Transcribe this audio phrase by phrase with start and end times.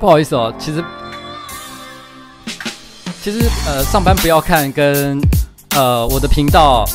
[0.00, 0.82] 不好意思哦，其实
[3.22, 5.20] 其实呃，上班不要看跟
[5.76, 6.86] 呃我的频道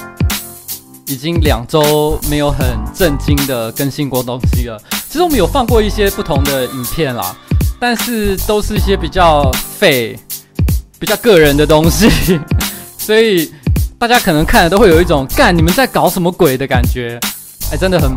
[1.06, 2.66] 已经两周没有很
[2.96, 4.82] 正经的更新过东西了。
[5.08, 7.36] 其实我们有放过一些不同的影片啦，
[7.80, 10.18] 但是都是一些比较废、
[10.98, 12.10] 比较个人的东西，
[12.98, 13.54] 所以
[14.00, 17.20] 大家可能看了都会有一种干你们在搞什么鬼的感觉。
[17.72, 18.10] 哎，真的很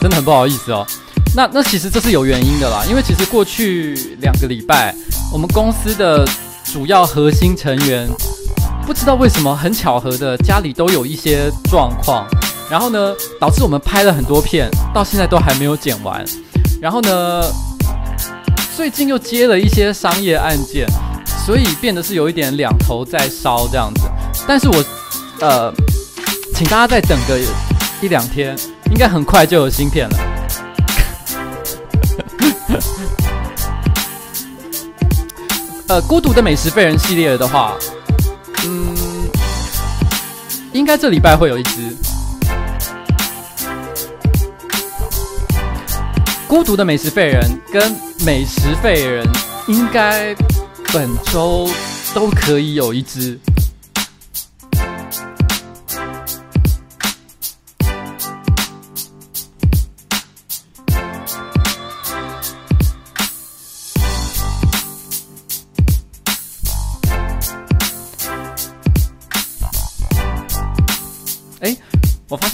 [0.00, 0.86] 真的很不好意思哦。
[1.34, 4.94] 那那其实这是有原因的啦，因为其实过去两个礼拜，
[5.32, 6.26] 我们公司的
[6.64, 8.08] 主要核心成员
[8.86, 12.26] 不知道为什么很巧合的家里都有一些状况。
[12.70, 16.24] 然后呢，导致我们拍了很多片，到现在都还没有剪完。
[16.80, 17.42] 然后呢，
[18.76, 20.86] 最近又接了一些商业案件，
[21.44, 24.02] 所以变得是有一点两头在烧这样子。
[24.46, 24.84] 但是我，
[25.40, 25.74] 呃，
[26.54, 27.40] 请大家再等个
[28.00, 28.56] 一两天，
[28.92, 30.29] 应该很快就有新片了。
[35.90, 37.76] 呃，孤独的美食废人系列的话，
[38.64, 38.94] 嗯，
[40.72, 41.96] 应该这礼拜会有一只。
[46.46, 47.42] 孤独的美食废人
[47.72, 47.92] 跟
[48.24, 49.26] 美食废人
[49.66, 50.32] 应该
[50.92, 51.68] 本周
[52.14, 53.36] 都可以有一只。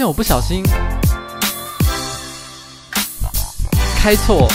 [0.06, 0.62] 我不小心。
[3.98, 4.46] 开错，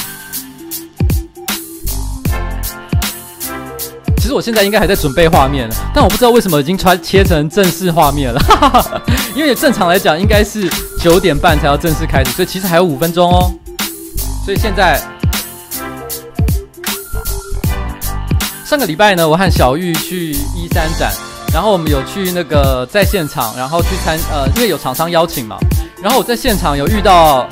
[4.16, 9.02] 其实我现在应该还在准备画面，但我不知道为什么已经穿切成正式画面了，哈哈哈，
[9.36, 10.70] 因为正常来讲应该是
[11.02, 13.52] 九点半才要正式开始，所以其实还有五分钟哦。
[14.46, 15.02] 所以现在
[18.66, 21.12] 上个礼拜呢，我和小玉去一三展，
[21.54, 25.58] 然后我们有去那个在现场，然后去参呃，因为有厂商邀请嘛，
[26.02, 27.48] 然后我在现场有遇到。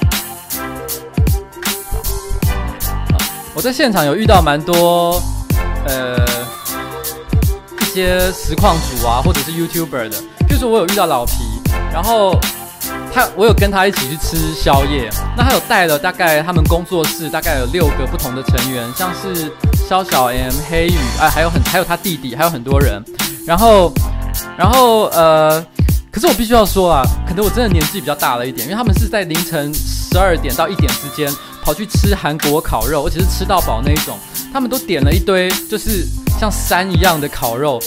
[3.56, 5.22] 我在现场有遇到蛮多，
[5.86, 6.18] 呃，
[7.82, 10.16] 一些实况组啊，或者是 YouTuber 的。
[10.48, 11.34] 譬如说我有遇到老皮，
[11.92, 12.40] 然后
[13.14, 15.10] 他，我有跟他一起去吃宵夜。
[15.36, 19.52] 那他有带了大概他们工作室大概有六个不同的成员，像是
[19.90, 23.04] 萧小 M、黑羽，啊，还有很还有他弟弟，还有很多人。
[23.44, 23.92] 然后，
[24.56, 25.66] 然后呃，
[26.12, 31.34] 可是我必须要说啊，可能我真的年纪比较大了一点，因为他们是在凌晨十二点到一点之间。
[31.64, 34.16] 跑去吃韩国烤肉，而且是吃到饱那一种。
[34.54, 36.06] 他们都点了一堆，就是
[36.40, 37.80] 像山一样的烤肉。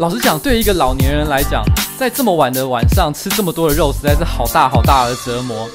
[0.00, 1.64] 老实讲，对于一个老年人来讲，
[1.96, 5.68] 在这么晚的晚上吃这么多的肉，实在是好大好大的折磨。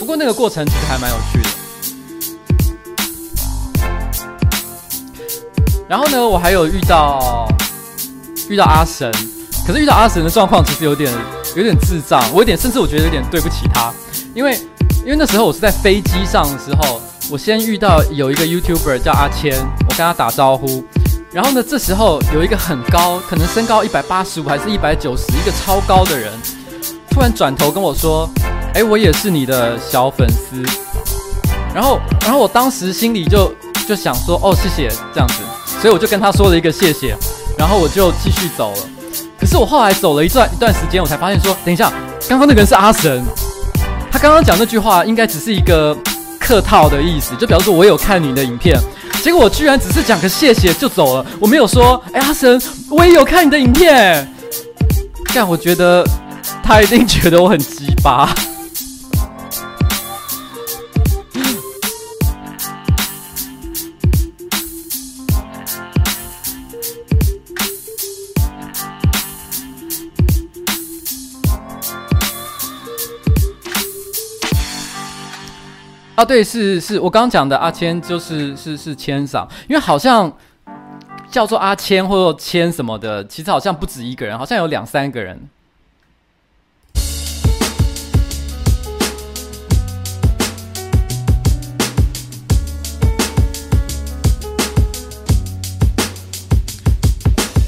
[0.00, 1.65] 不过那个过程其实还蛮有趣的。
[5.88, 7.48] 然后呢，我还有遇到
[8.48, 9.10] 遇到阿神，
[9.66, 11.12] 可是遇到阿神的状况其实有点
[11.54, 13.92] 有点智障，我有点甚至我觉得有点对不起他，
[14.34, 14.58] 因为。
[15.04, 17.00] 因为那时候我是在飞机上的时候，
[17.30, 19.56] 我先遇到有一个 YouTuber 叫阿谦，
[19.88, 20.84] 我跟他打招呼，
[21.30, 26.32] 然后呢，这时候有一个很高，可能身高一百八十五还是一百九十，一个超高的人，
[27.08, 28.28] 突然转头跟我说
[28.74, 30.60] ：“哎，我也是你的小粉丝。”
[31.72, 33.54] 然后，然后我当时心里就
[33.86, 35.34] 就想说：“哦，谢谢，这样子。”
[35.80, 37.16] 所以我就跟他说了一个谢谢，
[37.58, 38.78] 然后我就继续走了。
[39.38, 41.92] 可是我后来走了一段一段时间，我才发现说：“等一下，
[42.28, 43.22] 刚刚那个人是阿神。”
[44.10, 45.96] 他刚刚讲那句话应该只是一个
[46.40, 48.80] 客套的意思，就表示说我有看你的影片，
[49.22, 54.26] 结果我居然只是讲个谢谢就走了，我没有说，哎，阿神，我也有看你的影片，
[55.34, 56.02] 但我觉得
[56.62, 58.34] 他一定觉得我很鸡巴。
[76.16, 80.32] 啊，对，是是，我刚刚讲的阿谦就是是是谦少，因为好像
[81.30, 85.38] 叫做阿谦或者谦什么的，其实好像不止一个人，好像有两三个人。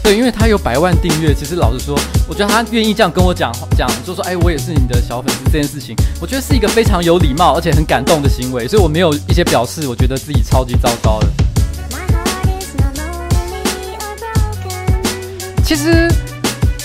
[0.09, 1.95] 对，因为他有百万订阅，其实老实说，
[2.27, 11.27] 我觉得他愿意这样跟我讲讲，就说，哎，我也是你的小粉丝这件事情，我觉得是一个非常有礼貌而且很感动的行为，所以我没有一些表示，我觉得自己超级糟糕的。
[15.63, 16.09] 其实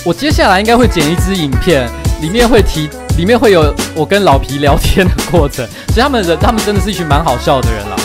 [0.04, 1.88] 我接下来应该会剪一支影片，
[2.20, 5.66] 里面会提里面会有我跟老皮聊天的过程。
[5.88, 7.96] 其实他们人，他们真的是一群蛮好笑的人啦。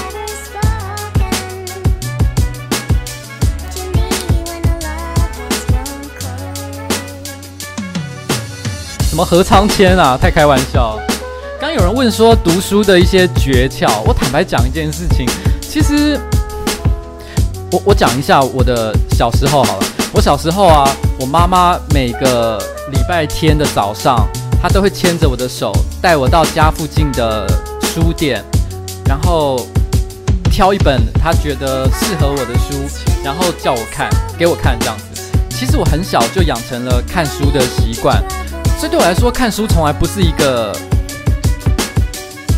[9.20, 10.18] 么何昌谦啊？
[10.18, 10.98] 太开玩笑。
[11.60, 15.28] 刚有人问说读书的一些诀窍，我坦白讲一件事情，
[15.60, 16.18] 其实
[17.70, 19.86] 我我讲一下我的小时候好了。
[20.14, 20.90] 我小时候啊，
[21.20, 22.58] 我妈妈每个
[22.94, 24.26] 礼拜天的早上，
[24.62, 27.46] 她都会牵着我的手，带我到家附近的
[27.82, 28.42] 书店，
[29.06, 29.68] 然后
[30.50, 32.88] 挑一本她觉得适合我的书，
[33.22, 35.04] 然后叫我看，给我看这样子。
[35.50, 38.24] 其实我很小就养成了看书的习惯，
[38.80, 40.74] 所以对我来说，看书从来不是一个。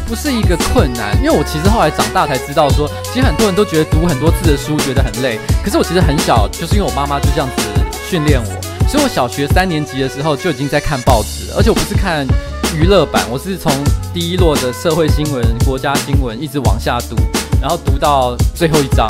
[0.08, 7.64] 不是一个困难，因为我其实后来长大才知道说，其实很多人都觉得读很多字的书觉得很累，可是我其实很小，就是因为我妈妈就这样子
[8.10, 12.28] 训练我，所以我小学三年级的时候就已经在看报纸，而且我不是看
[12.76, 13.72] 娱乐版，我是从
[14.14, 17.16] 第一摞的社会新闻、国家新闻一直往下读，
[17.62, 19.08] 然后读到最后一章。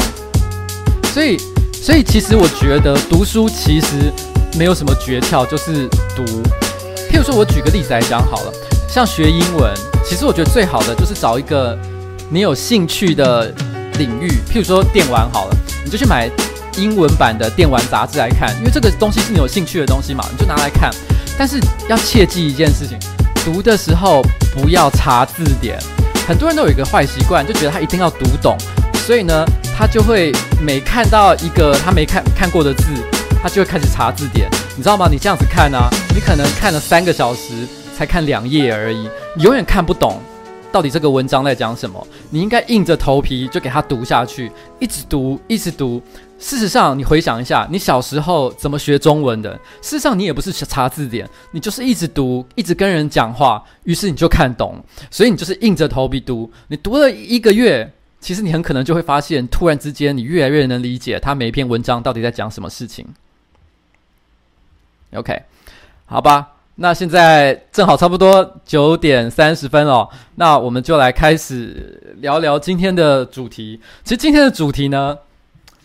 [1.11, 1.35] 所以，
[1.73, 4.13] 所以其实我觉得读书其实
[4.55, 6.43] 没有什么诀窍，就是读。
[7.11, 8.53] 譬如说，我举个例子来讲好了。
[8.87, 9.73] 像学英文，
[10.05, 11.77] 其实我觉得最好的就是找一个
[12.29, 13.53] 你有兴趣的
[13.99, 16.29] 领域，譬如说电玩好了，你就去买
[16.77, 20.89] 英文版的电玩杂志来看，因为这个东西是你有兴趣的东西嘛，你就拿来看。
[21.37, 21.59] 但是
[21.89, 22.97] 要切记一件事情，
[23.43, 24.21] 读的时候
[24.53, 25.77] 不要查字典。
[26.25, 28.57] 很多人都有一个坏习惯，就觉得他一定要读懂，
[29.05, 29.45] 所以呢，
[29.77, 30.31] 他就会
[30.61, 32.85] 每看到一个他没看看过的字，
[33.43, 34.49] 他就会开始查字典。
[34.81, 35.07] 你知道吗？
[35.07, 35.77] 你这样子看呢，
[36.11, 37.67] 你可能看了三个小时。
[37.95, 39.07] 才看两页而已，
[39.37, 40.19] 你永远看不懂
[40.71, 42.07] 到底这个文章在讲什么。
[42.31, 46.01] 你应该硬着头皮就给它读下去，一直读，一直读。
[46.39, 49.53] 事实上，你回想一下，你小时候怎么学中文的？
[49.83, 54.83] 事实上，你也不是查字典，你就是一直读，一直跟人讲话，于是你就看懂。
[55.11, 56.51] 所以你就是硬着头皮读。
[56.69, 63.05] 你读了一个月，其实你很可能就会发现，突然之间你越来越能理解他每一篇文章到底在讲什么事情。
[65.13, 65.41] OK，
[66.05, 66.47] 好吧。
[66.75, 73.79] 那现在正好差不多九点三十分哦，那我们就来开始聊聊今天的主题。
[74.03, 75.15] 其实今天的主题呢，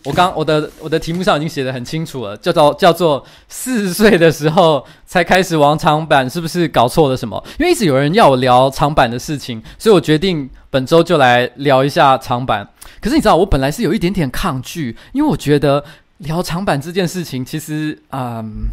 [0.05, 7.45] 我刚我的我的题目上已经写得很清楚了，叫做叫做四十岁的时候才开始玩长板，是不是搞错了什么？
[7.59, 12.67] 因为一直有人要我聊长板的事情，所以我决定本周就来聊一下长板。
[13.03, 15.85] 可是你知道，我本来是有一点点抗拒，因为我觉得
[16.19, 18.69] 聊长板这件事情，其实嗯。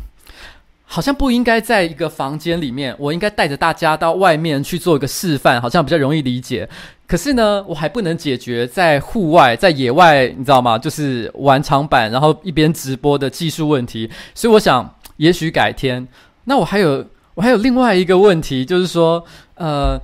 [0.93, 6.69] 好像不应该在一个房间里面，我应该带着大家到外面去做一个示范，好像比较容易理解。
[7.07, 10.77] 可是呢，我还不能解决在户外、在野外，你知道吗？
[10.77, 14.07] 就是玩长板，然后一边直播的技术问题。
[14.35, 16.07] 所以我想，也许改天。
[16.43, 19.99] 那我还有，我还有另外一个问题，就是说，呃，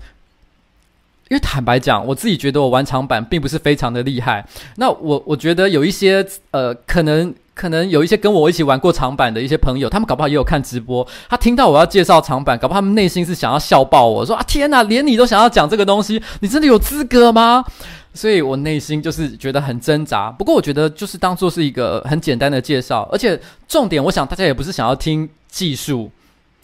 [1.29, 4.43] 因为坦白讲，我自己觉得我玩长板并不是非常的厉害。
[4.77, 7.31] 那我我觉得有一些，呃，可能。
[7.59, 11.05] 可能有一些跟我一起玩过长板的一些朋友，他们搞不好也有看直播。
[11.27, 17.65] 他听到我要介绍长板，搞不好他们内心是想要笑爆我说啊，天哪，连你都想要讲这个东西，你真的有资格吗？
[18.15, 20.31] 所以我内心就是觉得很挣扎。
[20.31, 23.37] 不过我觉得就是当做是一个很简单的介绍，而且
[23.67, 26.09] 重点，我想大家也不是想要听技术，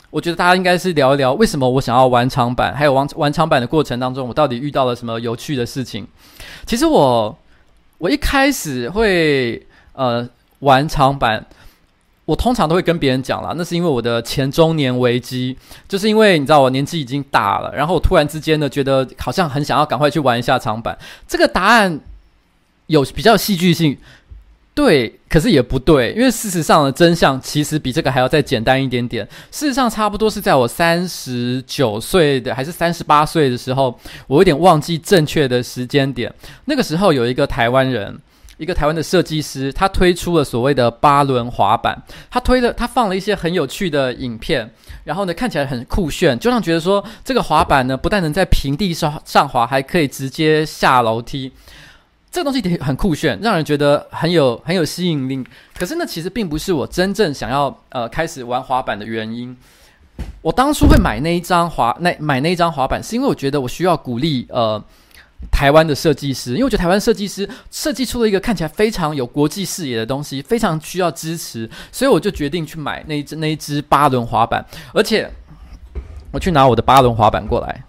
[0.10, 6.08] 我觉得大家应该是聊一聊为什么我想要玩长板，还有玩玩长板的过程当中，我到底遇到了什么有趣的事情。
[6.66, 7.38] 其实我
[7.98, 9.62] 我一开始会
[9.92, 10.26] 呃。
[10.60, 11.46] 玩长板，
[12.26, 15.56] 我通常都会跟别人讲啦，那是因为我的前中年危机，
[15.88, 20.98] 就是因为你知道我年纪已经大了，然后我突然之间呢觉得好像很想要赶快去玩一下长板。
[21.28, 22.00] 这个答案
[22.88, 23.96] 有比较戏剧性，
[24.74, 29.28] 对，可是也不对，因为事实上的真相其实比这个还要再简单一点点。
[29.52, 36.34] 事实上，差不多是在我三十九岁的还是三十八岁的时候，我有点忘记正确的时间点。
[36.66, 38.20] 那个时候有一个台湾人。
[38.58, 44.70] 一个台湾的设计师，他推出了所谓的八轮滑板，他推了，他放了一些很有趣的影片，
[45.04, 51.52] 然后呢，看起来很酷炫，就让觉得说这个滑板呢，不但能在平地上上滑，还可以直接下楼梯，
[52.32, 55.46] 这个东西很酷炫，让人觉得很有很有吸引力。
[55.78, 59.56] 可是呢，其实并不是我真正想要呃开始玩滑板的原因。
[60.42, 64.82] 我当初会买那一张滑那买那一张滑板，是因为我觉得我需要鼓励呃。
[65.52, 75.30] 台湾的设计师，因为我觉得台湾设计师设计出了一个看起来非常有国际视野的东西，非常需要支持，所以我就决定去买那一只那一只八轮滑板，而且
[76.32, 77.84] 我去拿我的八轮滑板过来。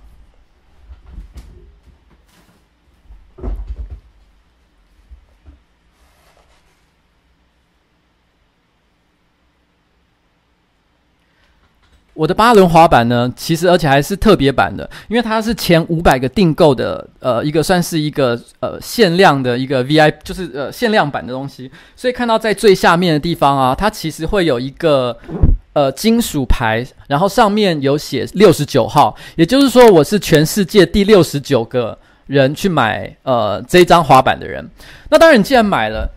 [12.17, 21.71] 我的八轮滑板呢，其实而且还是特别版的，因为它是前五百个订购的，呃，一个算是一个呃限量的一个 V I，就是呃限量版的东西。
[21.95, 25.15] 所以看到在最下面的地方啊，它其实会有一个
[25.75, 34.67] 呃金属牌，然后上面有写六十九号，也就是说我是全世界第六十九个人去买呃这张滑板的人。
[35.11, 36.11] 那当然，你既然买了。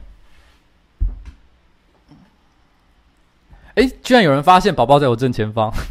[3.80, 5.72] 诶，居然有人发现宝宝在我正前方。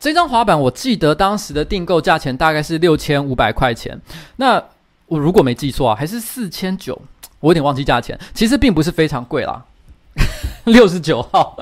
[0.00, 4.00] 这张滑板，我记得当时的订购价钱大概是六千五百块钱。
[4.36, 4.62] 那
[5.04, 6.98] 我如果没记错啊，还是四千九，
[7.40, 8.18] 我有点忘记价钱。
[8.32, 9.62] 其实并不是非常贵啦。
[10.72, 11.56] 六十九号，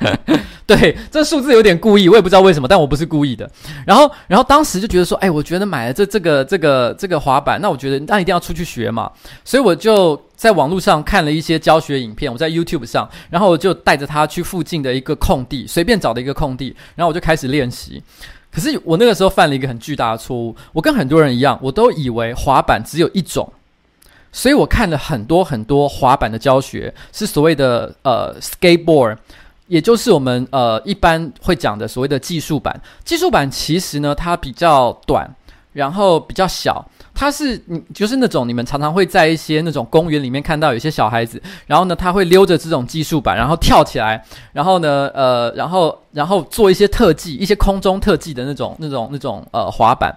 [0.66, 3.48] 对，这数字有点故意，我也不知道为什么，但我不是故意的。
[3.86, 9.10] 然后，然后当时就觉得说，哎，我觉得买了这这个这个这个滑板，那我觉得那一定要出去学嘛，
[9.44, 18.02] 所以我就在网络上看了一些教学影片，我在 YouTube 上，然后我就带着他去附近的一个空地，随便找的一个空地，然后我就开始练习。
[18.50, 23.52] 可是我那个时候犯了一个很巨大的错误，我跟很多人一样，我都以为滑板只有一种。
[24.30, 29.16] 所以我看了很多很多滑板的教学，是所谓的呃 skateboard，
[29.66, 32.78] 也就是我们呃一般会讲的所谓的技术板。
[33.04, 35.28] 技术板其实呢，它比较短，
[35.72, 50.14] 然后比较小，它是你就是那种你们常常会在一些那种公园里面看到有些小孩子，然后呢他会溜着这种技术板，然后跳起来，然后呢呃然后然后做一些特技，一些空中特技的那种那种那种呃滑板，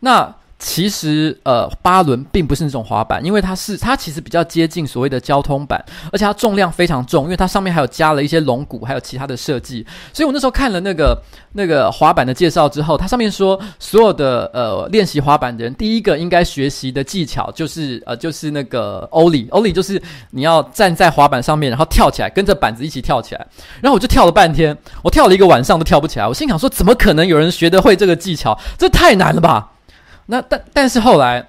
[0.00, 0.32] 那。
[0.58, 9.86] 其实，呃，八轮并不是那种滑板，因为它是它其实比较接近所谓的交通板，而且它重量非常重，因为它上面还有加了一些龙骨，还有其他的设计。
[10.14, 11.22] 所以我那时候看了那个
[11.52, 23.46] 那个滑板的介绍之后，它上面说，所有的呃练习滑板的人，第一个应该学习的技巧就是呃就是那个 Ollie，Ollie 就是你要站在滑板上面，然后跳起来，跟着板子一起跳起来。
[23.82, 26.26] 然后我就跳了半天，我跳了一个晚上都跳不起来。
[26.26, 28.58] 我心想说，怎么可能有人学得会这个技巧？
[28.78, 29.72] 这太难了吧！
[30.26, 31.46] 那但但是后来，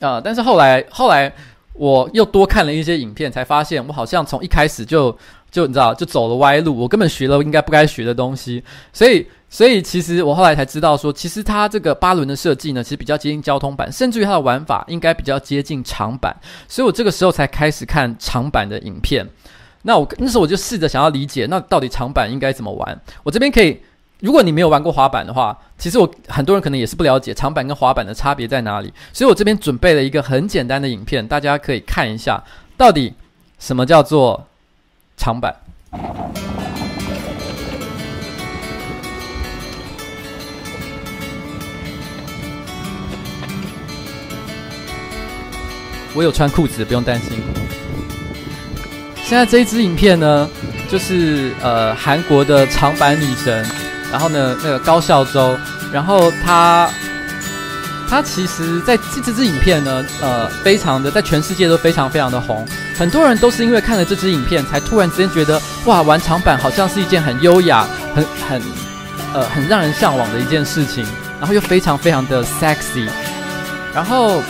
[0.00, 1.32] 啊、但是后来后来
[1.72, 5.16] 我又多看了一些影片，才发现我好像从一开始就
[5.50, 8.62] 就你知道就走了歪路，我根本学了应该不该学的东西，
[8.92, 16.36] 所以所以其实我后来才知道说，其实它这个八轮的设计呢，其实比较接近交通版，甚至于它的玩法应该比较接近长板，
[16.66, 19.26] 所以我这个时候才开始看长板的影片。
[19.82, 23.00] 那我那时候我就试着想要理解，那到底长板应该怎么玩？
[23.22, 23.80] 我这边可以。
[24.20, 32.42] 如果你没有玩过滑板的话，其实我很多人可能也是不了解长板跟滑板的差别在哪里，所以我这边准备了一个很简单的影片，大家可以看一下，
[32.76, 33.14] 到底
[33.58, 34.46] 什么叫做
[35.16, 35.56] 长板。
[46.12, 47.38] 我有穿裤子，不用担心。
[49.22, 50.50] 现在这一支影片呢，
[50.90, 53.64] 就是呃韩国的长板女神。
[54.10, 55.56] 然后呢，那个高孝周，
[55.92, 56.90] 然后他，
[58.08, 62.66] 他其实在这这支影片呢，呃，非常的在全世界都非常非常的红，
[62.98, 68.62] 很多人都是因为看了这支影片，才突然之间觉得，哇，玩长板好像是一件很优雅、很很，
[69.32, 71.06] 呃，很让人向往的一件事情，
[71.38, 73.08] 然后又非常非常的 sexy，
[73.94, 74.42] 然后，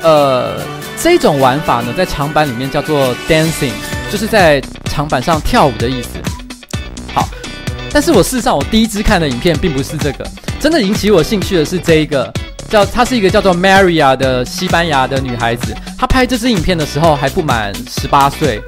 [0.00, 0.54] 呃，
[1.02, 3.72] 这种玩法呢，在长板里面叫做 dancing，
[4.10, 6.08] 就是在长板上跳舞的意思。
[7.12, 7.28] 好
[7.94, 10.26] 但是我事实上，我第一支看的影片并不是这个，
[10.58, 12.32] 真的引起我兴趣的是这一个，
[12.70, 18.62] 叫她是一个叫做 Maria 的西班牙的女孩子，她拍这支影片的时候还不满十八岁，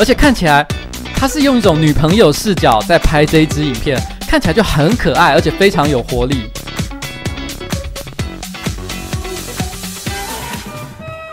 [0.00, 0.66] 而且看起来
[1.14, 6.50] 她是用一种女朋友视角在拍这一支影片，看起来就很可爱，而且非常有活力。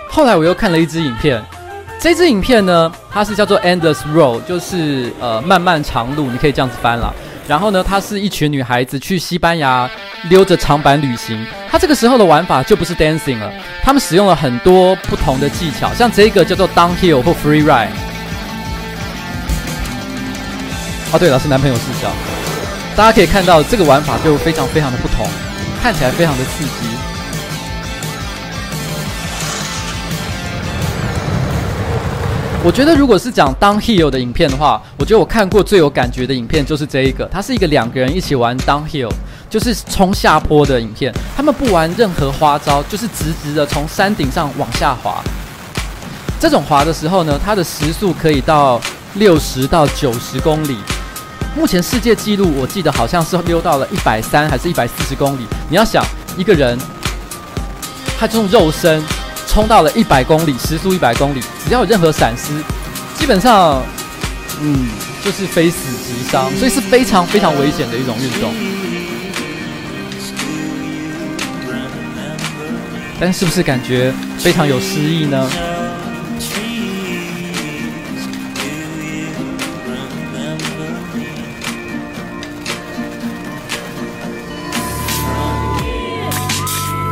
[0.07, 1.43] 后来我又看了一支影片。
[1.99, 7.13] 这支影片呢，它是叫做 Endless Road，就是呃漫漫长路，你可以这样子翻了。
[7.47, 9.89] 然后呢，它是一群女孩子去西班牙
[10.29, 11.43] 溜着长板旅行。
[11.69, 13.51] 它这个时候的玩法就不是 dancing 了，
[13.83, 17.89] 他们使用了很多不同的技巧，像这个叫做 downhill 或 free ride。
[21.11, 22.09] 哦，对了，是男朋友视角，
[22.95, 25.25] 大家可以看到这个玩法就非常非常的不同，
[25.81, 27.06] 看起来非常的刺激。
[32.67, 37.25] 我觉得，如果是讲 downhill 的影片的话，我觉得我看过最有感觉的影片就是这一个。
[37.31, 39.09] 它是一个两个人一起玩 downhill，
[39.49, 41.13] 就是冲下坡的影片。
[41.33, 45.23] 他们不玩任何花招，就是直直的从山顶上往下滑。
[46.41, 48.81] 这种滑的时候呢，它的时速可以到
[49.13, 50.75] 六十到九十公里。
[51.55, 55.47] 目前世界纪录我记得好像是溜到了一百三还是一百四十公里。
[55.69, 56.03] 你要想
[56.35, 56.77] 一个人，
[58.19, 59.01] 他这种肉身。
[59.57, 62.53] 冲到了一百公里，时速一百公里，只要有任何闪失，
[63.17, 63.81] 基本上
[64.61, 64.87] 嗯，
[65.25, 68.53] 就是非死即伤，所以是非常非常危险的一种运动。
[73.19, 75.49] 但是不是感觉非常有诗意呢？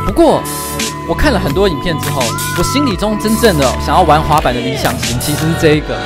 [0.06, 0.44] 不过，
[1.08, 2.20] 我看了很多影片之后，
[2.58, 5.96] 我心里中真正的想要玩滑板的理想型，其实是这一个。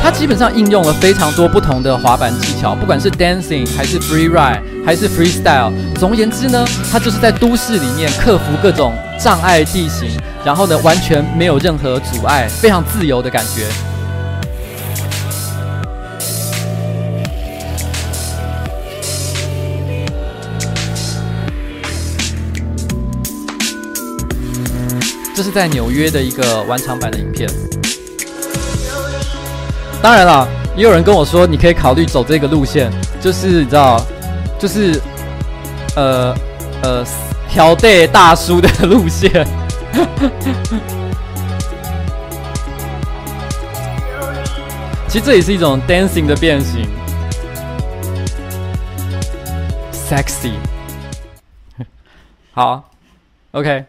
[0.00, 5.72] 它基本上应用了非常多不同的滑板技巧，不管是 dancing 还是 free ride 还是 freestyle。
[5.96, 10.08] 总而言之呢，它就是在都市里面克服各种障碍地形，
[10.44, 13.66] 然后呢，完全没有任何阻碍，非常自由的感觉。
[25.42, 27.50] 这是在纽约的一个玩场版的影片。
[30.00, 34.00] 当然了，也有人跟我说，你可以考虑走这个路线，就是你知道，
[34.56, 35.00] 就是
[35.96, 36.32] 呃
[36.84, 37.04] 呃，
[37.48, 39.44] 挑带大叔的路线。
[45.08, 46.86] 其实这也是一种 dancing 的变形
[49.92, 50.52] ，sexy。
[52.54, 52.88] 好
[53.50, 53.86] ，OK。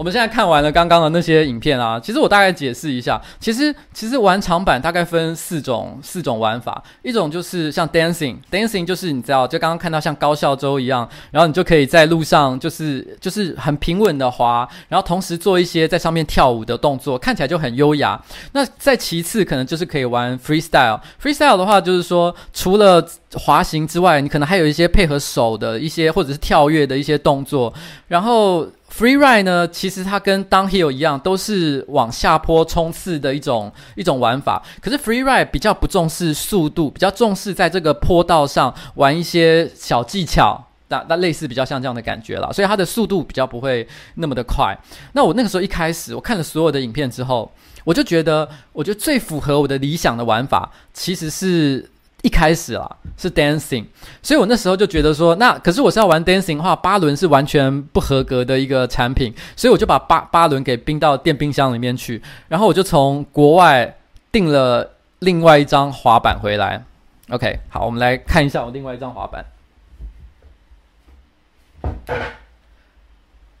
[0.00, 18.18] 我们现在看完了刚刚的那些影片啊，其实我大概解释一下，其实其实玩长板大概分四种四种玩法，一种就是像 dancing，dancing 就是你知道，就刚刚看到像高校周一样，然后你就可以在路上就是就是很平稳的滑，然后同时做一些在上面跳舞的动作，看起来就很优雅。
[18.52, 27.70] 那再其次可能就是可以玩 freestyle，freestyle 的话就是说除了滑行之外，你可能还有一些配合手的一些或者是跳跃的一些动作，
[28.08, 28.66] 然后。
[29.00, 34.62] Free ride 呢，其实它跟 downhill 一样，都是往下坡冲刺的一种一种玩法。
[34.82, 42.52] 可是 free ride 比较不重视速度，比较重视在这个坡道上玩一些小技巧，那那类似比较像这样的感觉啦。
[42.52, 44.78] 所以它的速度比较不会那么的快。
[45.14, 47.50] 那我那个时候一开始我看了所有的影片之后，
[47.84, 51.90] 我就觉得，我觉得最符合我的理想的玩法，其实是。
[52.22, 53.84] 一开始啊是 dancing，
[54.22, 63.96] 所以我那时候就觉得说，那可是我是要玩 dancing 的话，八轮是完全不合格的一个产品，所以我就把八八轮给冰到电冰箱里面去，然后我就从国外
[64.30, 66.84] 订了另外一张滑板回来。
[67.30, 69.46] OK，好，我们来看一下我另外一张滑板。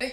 [0.00, 0.12] 哎，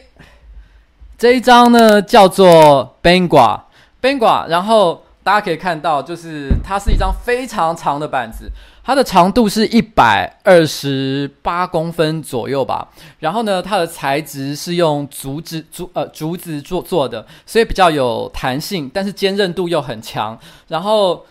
[1.17, 5.03] 这一张呢叫做 Bangor，Bangor，然后。
[5.27, 8.49] 大家可以看到，就是它是一张非常长的板子，
[8.81, 12.87] 它的长度是一百二十八公分左右吧。
[13.19, 20.39] 然后呢，它的材质是用竹子竹呃竹子做做的，所以比较有弹性，但是坚韧度又很强。
[20.69, 21.25] 然后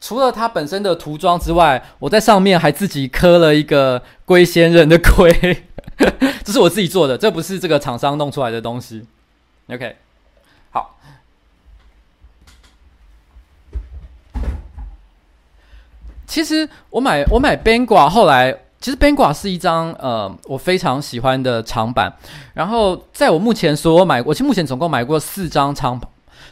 [0.00, 5.28] 除了它本身的涂装之外，我在上面还自己刻了一个龟仙人的龟，
[6.46, 9.04] 这是我自己做的，这不是这个厂商弄出来的东西。
[9.68, 9.96] OK。
[16.32, 22.10] 其实我买我买 Bangor 后来其实 Bangor 是一张呃我非常喜欢的长板，
[22.54, 26.00] 然后在我目前所有买我其实目前总共买过四张长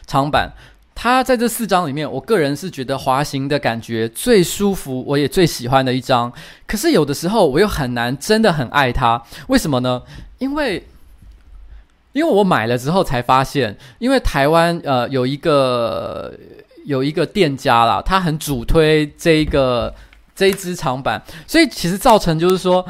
[0.05, 0.51] 长板，
[0.93, 6.31] 它在这四张里面，我个人是觉得滑行的感觉最舒服，我也最喜欢的一张。
[6.67, 10.03] 可是有的时候我又很难真的很爱它，为什么呢？
[10.37, 10.87] 因为
[12.11, 16.31] 因为我买了之后才发现，因为台湾呃有一个。
[16.85, 19.93] 有一个店家啦，他很主推这一个
[20.35, 22.85] 这一支长板，所以其实造成就是说，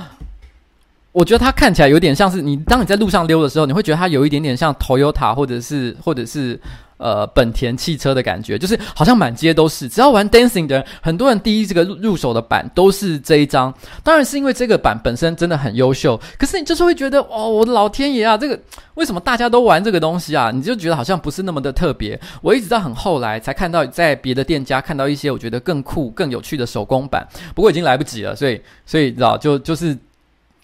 [1.12, 6.60] 我觉得它看起来有点像是你当你在路上溜的时候，你会觉得它有一点点像 Toyota 或者是或者是。
[7.02, 13.74] 呃，本田汽车的感觉，就是好像满街都是，只要玩 dancing 的人，很多人第一这个入手的版都是这一张。
[14.04, 18.60] 当然是因为这个版本身真的很优秀，可是你就是会觉得，哦，我的老天爷啊，这个
[18.94, 20.52] 为什么大家都玩这个东西啊？
[20.54, 22.20] 你就觉得好像不是那么的特别。
[22.42, 29.98] 我一直到很后来才看到，在别的店家看到一些我觉得更酷、更有趣的手工版，不过已经来不及了，所以，所以你知道，就就是。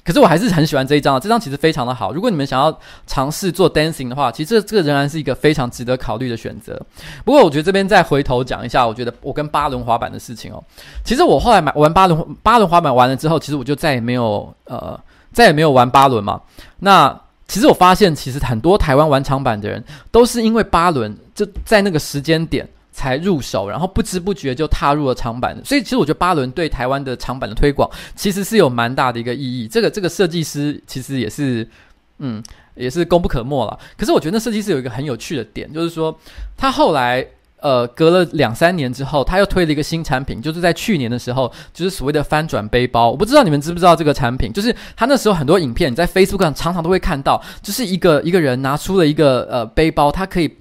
[0.08, 2.14] 可是我还是很喜欢这一张啊，这张其实非常的好。
[2.14, 6.82] 如果你们想要尝试做 dancing 的话，其实这这个仍然是一个非常值得考虑的选择。
[7.26, 10.64] 不过我觉得这边再回头讲一下，我觉得我跟八轮滑板的事情哦。
[11.04, 14.98] 其实我后来买玩八轮八轮滑板完了之后，其实我就再也没有呃
[15.34, 16.40] 再也没有玩八轮嘛。
[16.80, 17.14] 那
[17.50, 22.66] 其实我发现，其实很多台湾玩长板的人都是因为八轮就在那个时间点。
[22.98, 29.68] 才入手，然后不知不觉就踏入了长板，所以其实我觉得巴伦对台湾的长板的推广其实是有蛮大的一个意义。
[29.68, 31.70] 这个这个设计师其实也是，
[32.18, 32.42] 嗯，
[32.74, 33.80] 也是功不可没了。
[33.96, 36.20] 可是我觉得那设计师有一个很有趣的点，就是说
[36.58, 37.24] 他后来
[37.60, 43.12] 呃，隔了两三年之后，他又推了一个新产品，就是在去年的时候，就是所谓的翻转背包。
[43.12, 50.52] 我不知道你们知不知道这个产品，就是他那时候很多影片，你在 Facebook 上常常都会看到，就是一个一个人拿出了一个呃背包，它可以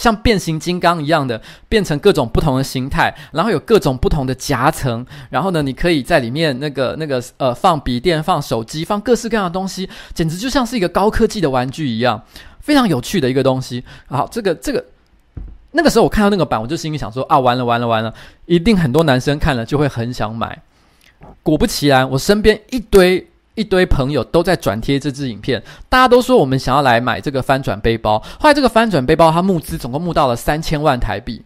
[0.00, 12.22] 像变形金刚一样的变成各种不同的形态，然后有各种不同的夹层，然后呢，你可以在里面那个那个呃放笔电、放手机、放各式各样的东西，简直就像是一个高科技的玩具一样，
[12.60, 13.84] 非常有趣的一个东西。
[14.08, 14.82] 好，这个这个。
[15.72, 18.12] 那个时候我看到那个版，我就心里想说啊，完了完了完了，
[18.46, 20.60] 一定很多男生看了就会很想买。
[21.44, 23.24] 果不其然，我身边一堆
[23.60, 28.18] 一堆朋友都在转贴这支影片，大家都说我们想要来买这个翻转背包。
[28.38, 31.42] 后来这个翻转背包它募资总共募到了三千万台币，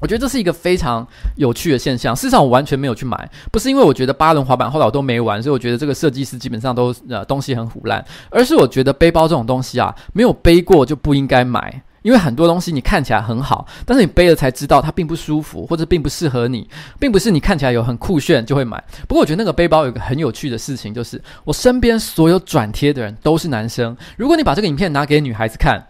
[0.00, 1.06] 我觉得这是一个非常
[1.36, 2.14] 有趣的现象。
[2.14, 11.82] 事实上我完全没有去买，不是因为我觉得八轮滑板后来我都没玩，所以我觉得这个设计师基本上都呃东西很腐烂，而是我觉得背包这种东西啊，没有背过就不应该买。
[12.04, 16.68] 因为很多东西你看起来很好，但是你背了才知道它并不舒服，或者并不适合你，
[17.00, 18.76] 并不是你看起来有很酷炫就会买。
[19.08, 23.96] 不过我觉得那个背包有个很有趣的事情，就是我身边所有转贴的人都是男生。
[24.18, 25.82] 如果你把这个影片拿给女孩子看，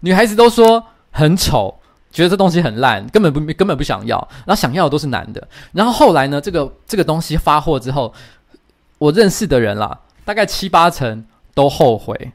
[0.00, 1.74] 女孩子都说很丑，
[2.12, 4.18] 觉得这东西很烂，根本不根本不想要。
[4.44, 5.48] 然后想要的都是男的。
[5.72, 8.12] 然后后来呢，这个这个东西发货之后，
[8.98, 12.32] 我认识的人啦，大概七八成都后悔，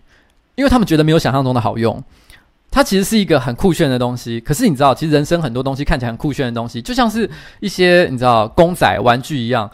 [0.56, 2.04] 因为他们觉得没有想象中的好用。
[2.72, 7.30] 它其实是一个很酷炫的东西，可是你知道，其实人生很多东西看起来很酷炫的东西，就像是
[7.60, 9.70] 一些你知道公仔玩具一样，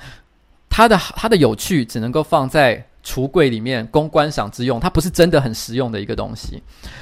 [0.67, 6.60] 它的它的有趣只能够放在橱柜里面供观赏之用，它不是真的很实用的一个东西。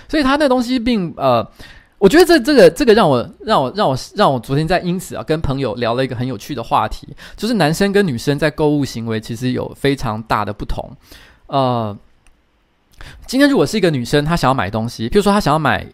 [0.10, 1.48] 所以它那东西并呃，
[1.98, 10.92] 我觉得这这个这个让我让我让我让我昨天在因此啊跟朋友聊了一个很有趣的话题，就是男生跟女生在购物行为其实有非常大的不同，
[11.48, 11.98] 呃。
[13.26, 15.86] 今天如果是一个女生，她想要买东西，譬如说她想要买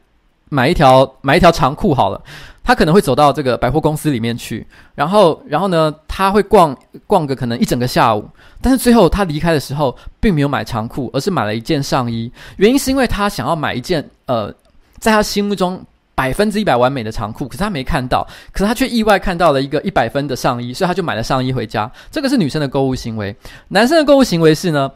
[0.50, 2.22] 买一条买一条长裤好了，
[2.64, 6.76] 她可能会走到这个百货公司里面去，然后然后呢，她会逛
[7.08, 8.28] 逛个可能一整个下午，
[8.62, 12.32] 但是最后她离开的时候，并没有买长裤，而是买了一件上衣。
[12.58, 14.54] 原因是因为她想要买一件呃，
[15.00, 15.82] 在她心目中
[16.14, 21.90] 百分之一百完美的长裤，可是她没看到，可是她却意外看到了一个一百分的上衣，所以她就买了上衣回家。
[22.12, 23.36] 这个是女生的购物行为，
[23.70, 24.92] 男生的购物行为是呢？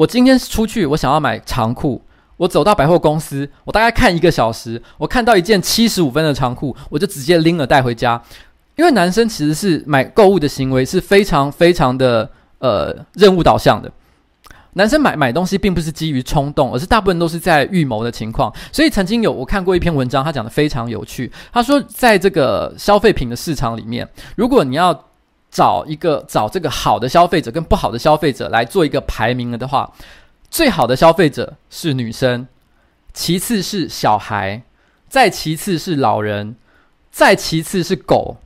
[0.00, 2.00] 我今天出去，我想要买长裤。
[2.38, 8.18] 我走到百货公司，我大概看一个小时，我看到一件七十五分的长裤，我就直接拎了带回家。
[8.76, 13.92] 因为男生其实是买购物的行为是非常非常的呃任务导向的。
[14.72, 18.50] 男生买买东西并不是基于冲动，而是大部分都是在预谋的情况。
[18.72, 21.30] 所以曾经有我看过一篇文章，他讲的非常有趣。
[21.52, 25.09] 他说，在这个消费品的市场里面，如果你要
[25.50, 29.92] 找一个找这个好的消费者跟不好的消费者来做一个排名了的话，
[30.50, 32.46] 最好的消费者是女生，
[33.12, 34.62] 其次是小孩，
[35.08, 36.54] 再其次是老人，
[37.10, 38.36] 再其次是狗，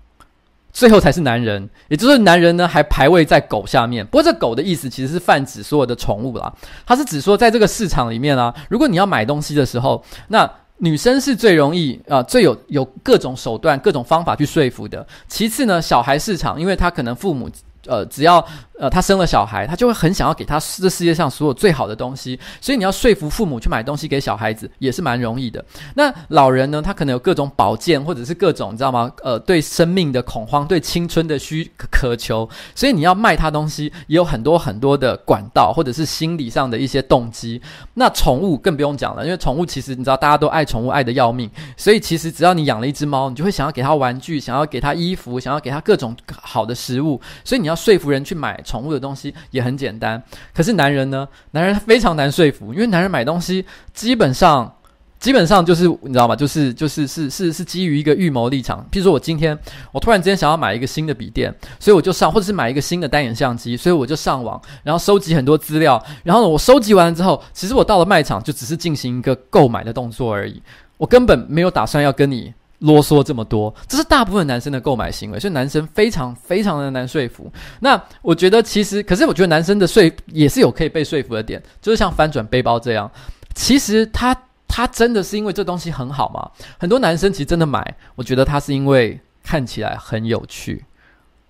[0.72, 1.68] 最后才是男人。
[1.88, 4.06] 也就是男人呢还排位在狗下面。
[4.06, 6.52] 不过这狗的意思其实是泛指所有的宠物啦，
[6.86, 10.50] 它是指说在这个市场里面啊，如果你要买东西的时候，那。
[10.78, 15.06] 女生是最容易啊、最有有各种手段、各种方法去说服的。
[15.28, 17.48] 其次呢，小孩市场，因为他可能父母。
[17.86, 18.44] 呃，只要
[18.78, 25.64] 呃他生了小孩，他就会很想要给他这世界上所有最好的东西，所以你要说服父母去买东西给小孩子也是蛮容易的。
[25.94, 29.10] 那老人呢，他可能有各种保健或者是各种你知道吗？
[29.22, 37.60] 呃，对生命的恐慌，对青春的需渴求，所以你要卖他东西也有很多很多的管道或者是心理上的一些动机。
[37.94, 46.16] 那宠物更不用讲了，因为宠物其实你知道大家都爱宠物爱得要命，所以其实只要你养了一只猫，你就会想要给它玩具，想要给它衣服，想要给它各种
[46.54, 47.74] 好的食物，所以你要。
[47.84, 50.22] 说服人去买宠物的东西也很简单，
[50.54, 51.28] 可是男人呢？
[51.50, 53.62] 男人非常难说服，因为男人买东西
[53.92, 54.74] 基本上
[55.18, 56.34] 基本上就是你知道吗？
[56.34, 58.86] 就是就是是是是基于一个预谋立场。
[58.90, 59.58] 譬如说我今天
[59.92, 70.62] 我突然之间想要买一个新的笔电，所以我就上，或者是买一个新的单眼相机，所以我就上网，然后收集很多资料，然后呢，我收集完了之后，其实我到了卖场就只是进行一个购买的动作而已，
[70.96, 72.54] 我根本没有打算要跟你。
[72.80, 77.50] 啰嗦这么多，这是大部分男生的购买行为，所以男生非常非常的难说服。
[77.80, 83.10] 那我觉得其实，可是我觉得男生的说也是有可以被说服的点，就是像翻转背包这样，
[83.54, 84.36] 其实他
[84.68, 86.50] 他真的是因为这东西很好吗？
[86.78, 90.84] 很多男生其实真的买，我觉得他是因为看起来很有趣，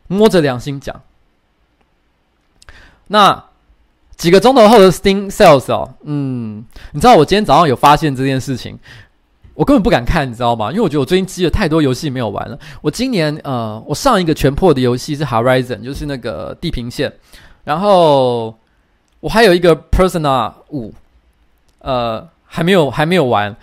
[0.06, 1.00] 摸着良心讲。
[3.08, 3.44] 那
[4.16, 8.78] 几个钟头后的 Steam Sales 哦，嗯，你知道我今天早上有发现这件事情。
[9.54, 10.70] 我根本不敢看，你知道吗？
[10.70, 12.58] 因为我觉得我最近积了太多游戏没有玩了。
[12.82, 17.12] 我今年呃，我上一个全破的游戏是 Horizon，就是那个地平线。
[17.62, 18.58] 然后
[19.20, 20.92] 我还有一个 Persona 5，
[21.78, 23.56] 呃，还没有还没有玩。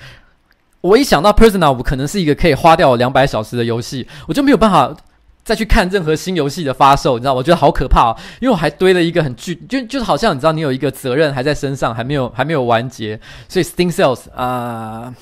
[0.80, 4.96] 我一想到 Persona 5可能是一个可以花掉我两百小时的游戏，我就没有办法
[5.44, 7.34] 再去看任何新游戏的发售，你知道？
[7.34, 15.14] 我觉得好可怕，因为我还堆了一个很巨，就就是好像你知道，你有一个责任还在身上，还没有还没有完结，所以 Steam Sales 啊、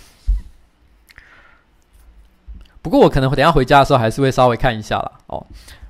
[2.82, 5.12] 不过我可能等下回家的时候还是会稍微看一下啦。
[5.28, 5.46] 哦。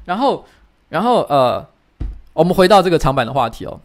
[0.06, 0.44] 然后，
[0.90, 1.64] 然后呃，
[2.34, 3.80] 我们回到这个长板的话题哦。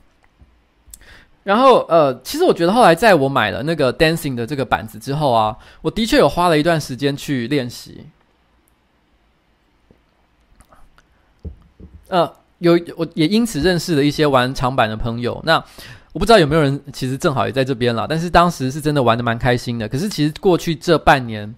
[1.42, 8.06] 然后呃，其实我觉得后来在我买了那个 Dancing 的这个板子之后啊，我的确有花了一段时间去练习。
[12.08, 15.38] 呃，有我也因此认识了一些玩长板的朋友。
[15.44, 15.62] 那
[16.14, 19.86] 我不知道有没有人其实正好也在这边了，但是当时是真的玩的蛮开心的。
[19.86, 21.54] 可是其实过去这半年。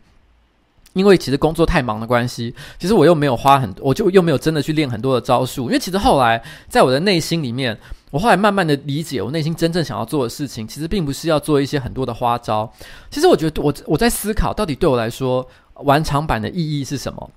[0.97, 5.67] 因为其实工作太忙的关系，其实我又没有花很多，我就又没有真的去练很多的招数。
[5.67, 7.79] 因为其实后来在我的内心里面，
[8.11, 12.73] 我后来慢慢的理解，我内心真正想要做的事情，其实并不是要做一些很多的花招。
[13.11, 17.31] 其实我觉得我我在思考，到底对我来说玩长板的意义是什么？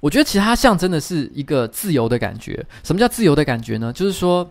[0.00, 2.66] 我觉得其实它象征的是一个自由的感觉。
[2.82, 3.92] 什么叫自由的感觉呢？
[3.92, 4.50] 就是说，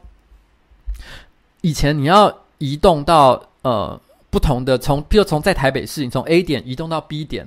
[1.59, 7.45] 以前你要移动到呃不同的从，譬如从在台北市，你从 A 点移动到 B 点。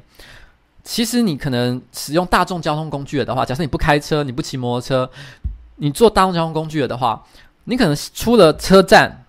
[0.88, 5.11] 其实你可能使用大众交通工具的话，假设你不开车，你不骑摩托车，
[5.77, 7.22] 你坐大众交通工具的话，
[7.64, 9.27] 你可能出了车站，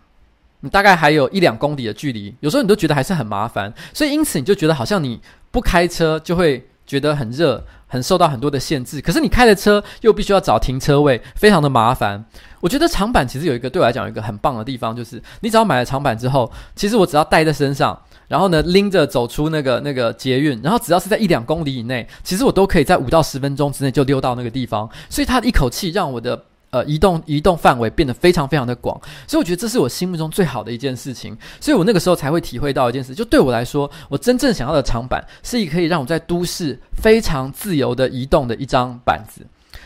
[0.62, 5.19] 你大概还有一两公里的距离，有时候你都觉得还是很麻烦，所以因此你就觉得好像你
[5.52, 9.02] 不开车就会觉得很热，很受到很多的限制。
[9.02, 12.24] 可是你开了车又必须要找停车位，非常的麻烦。
[12.62, 18.00] 我觉得长板其实有一个对我来讲有一个很棒的地方，就是你只要买了长板之后，其实我只要带在身上。
[18.28, 24.88] 然后呢，拎着走出那个那个捷运，然后只要是在一两公里以内，其实我都可以在五到十分钟之内就溜到那个地方。
[25.10, 29.02] 所以它一口气让我的呃移动移动范围变得非常非常的广。
[29.26, 31.36] 所以我觉得这是我心目中最好的一件事情。
[31.60, 39.43] 所以我那个时候才会体会到一件事，就对我来说，我真正想要的长板是一可以让我在都市非常自由的移动的一张板子。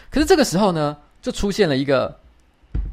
[0.09, 2.13] 可是这个时候呢，就出现了一个，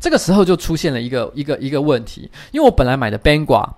[0.01, 3.69] 这个时候就出现了一个一个一个问题，因为我本来买的 Bangua。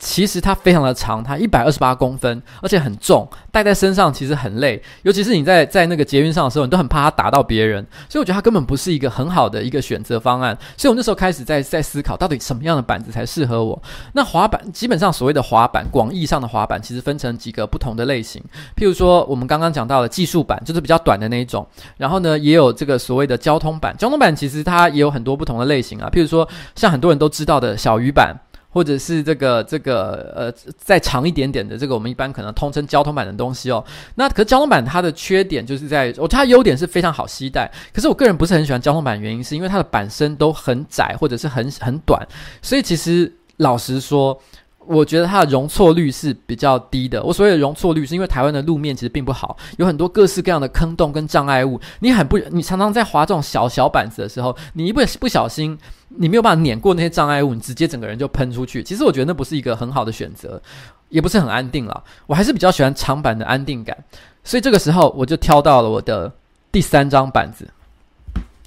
[0.00, 10.56] 其实它非常的长，它一百二十八公分，而且很重，带在身上其实很累，尤其是你在在那个捷运上的时候，你都很怕它打到别人，所以我觉得它根本不是一个很好的一个选择方案。
[10.78, 13.80] 所以我那时候开始在在思考，到底什么样的板子才适合我？
[14.14, 18.42] 那滑板基本上所谓的滑板，广义上的滑板其实分成几个不同的类型，
[18.74, 21.66] 譬如说我们刚刚讲到的技术板，就是比较短的那一种，
[21.98, 28.34] 然后呢也有这个所谓的交通板，交通板其实它也有很多不同的类型啊，譬如说像很多人都知道的小鱼板。
[28.70, 33.84] 或者是这个这个呃再长一点点的这个，我们一般可能通称交通板的东西哦。
[34.14, 37.70] 那可是交通板它的缺点就是在，我觉得，它优点是非常好携带。
[37.92, 42.26] 可是我个人不是很喜欢交通板，原因是因为它的板身都很窄或者是很很短，
[42.62, 44.40] 所以其实老实说。
[44.86, 47.22] 我觉得它的容错率是比较低的。
[47.22, 51.80] 我所谓的容错率，是因为台湾的路面其实并不好，有很多各式各样的坑洞跟障碍物。
[52.00, 58.82] 你很不，你常常在滑这种小小板子的时候，你一不不小心，你没有办法碾过那些障碍物，你直接整个人就喷出去。
[58.82, 60.60] 其实我觉得那不是一个很好的选择，
[61.08, 62.02] 也不是很安定了。
[62.26, 63.96] 我还是比较喜欢长板的安定感，
[64.42, 66.32] 所以这个时候我就挑到了我的
[66.72, 67.68] 第三张板子。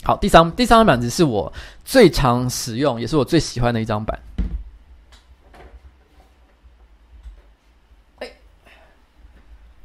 [0.04, 1.52] 好，第三第三张板子是我
[1.84, 4.17] 最常使用，也是我最喜欢的一张板。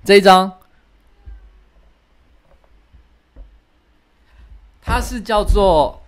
[0.08, 0.50] 这一张，
[4.82, 6.00] 它是叫做，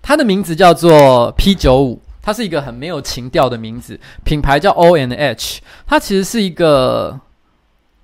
[0.00, 7.18] 它的名字叫做 P 九五，它是一个很没有情调的名字，品牌叫 O N H，它其实是一个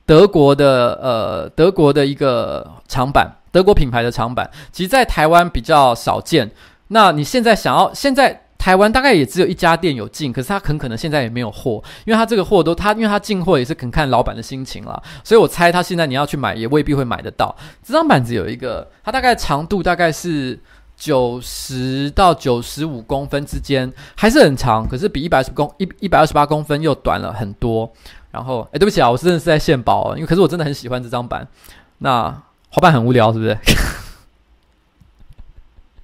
[0.04, 6.50] 德国的呃德国的一个长板，德国品牌的长板，其实在台湾比较少见。
[6.88, 8.46] 那你现在想要现在？
[8.60, 17.56] 台湾大概也只有一家店有进，可是他很可能现在也没有货，因为他这个货都他，因为他进货也是肯看老板的心情啦，所以我猜他现在你要去买也未必会买得到。
[17.82, 20.60] 这张板子有一个，它大概长度大概是
[20.94, 27.90] 九十到九十五公分之间，还是很长，可是比一百二十公一一百二十八公分又短了很多。
[28.30, 31.48] 然后，哎，对不起啊，我真的是在献宝，因为可是我真的很喜欢这张板。
[31.96, 32.24] 那
[32.68, 33.58] 滑板很无聊，是不是？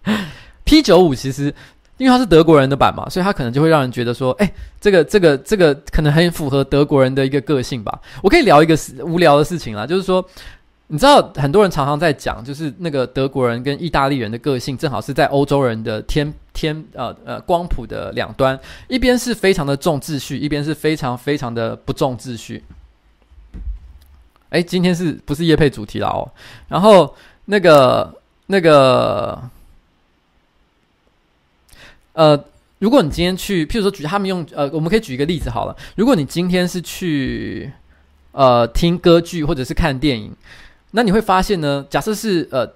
[0.64, 1.54] P 九五其实。
[1.98, 7.98] 因为他是德国人的版嘛，所以他可能就会让人觉得说，哎，这个这个这个可能很符合德国人的一个个性吧。
[8.22, 10.22] 我可以聊一个无聊的事情啦，就是说，
[10.88, 22.62] 你知道很多人常常在讲，就是那个德国人跟意大利人的个性正好是在欧洲人的天天呃呃光谱的两端，一边是非常的重秩序，一边是非常非常的不重秩序。
[24.50, 26.28] 哎，今天是不是业配主题了哦？
[26.68, 27.14] 然后
[27.46, 28.14] 那个
[28.48, 29.40] 那个。
[32.16, 32.44] 呃，
[32.80, 35.76] 如果你今天去，譬如说举他们用呃，我们可以举一个例子好了。
[35.94, 37.70] 如果你今天是去
[38.32, 40.32] 呃听歌剧或者是看电影，
[40.90, 42.68] 那你会发现呢，假设是呃。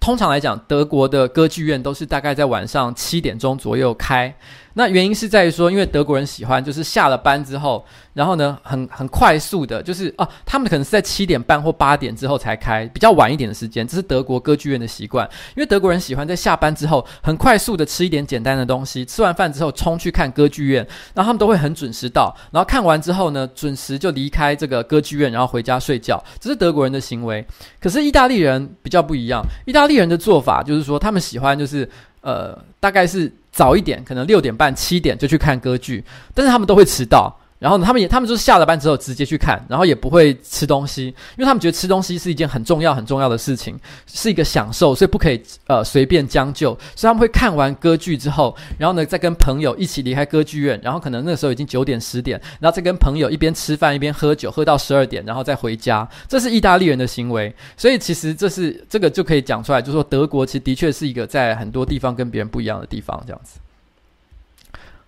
[0.00, 4.34] 通常来讲，德国的歌剧院都是大概在晚上七点钟左右开。
[4.74, 15.28] 那原因是在于说，因为德国人喜欢就是下了班之后，然后呢，很很快速的，就是啊，他们可能是在七点半或八点之后才开，比较晚一点的时间，这是德国歌剧院的习惯。
[15.56, 27.44] 因为德国人喜欢在下班之后很快速的吃一点简单的东西，吃完饭之后冲去看歌剧院，然后他们都会很准时到，然后看完之后呢，准时就离开这个歌剧院，然后回家睡觉，这是德国人的行为。
[27.80, 31.88] 可是意大利人比较不一样，意大利人的做法就是说，他们喜欢就是
[32.20, 33.32] 呃，大概是。
[33.50, 37.39] 早一点，可能六点半、七点就去看歌剧，但是他们都会迟到。
[37.60, 46.70] 然后呢，他们也，他们就是下了班之后直接去看，然后也不会吃东西，因为他们觉得吃东西是一件很重要、很重要的事情，是一个享受，所以不可以呃随便将就。
[46.96, 56.08] 所以他们会看完歌剧之后，然后呢再跟朋友一起离开歌剧院，然后可能那时候已经九点、十点，然后再跟朋友一边吃饭一边喝酒，喝到十二点，然后再回家。
[56.26, 63.60] 这是意大利人的行为，所以其实这是这个就可以讲出来，就是说德国其实的确是一个在很多地方跟别人不一样的地方，这样子。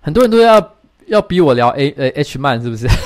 [0.03, 0.75] 很多人都要。
[1.07, 2.87] 要逼我聊 A 呃 H 漫是不是？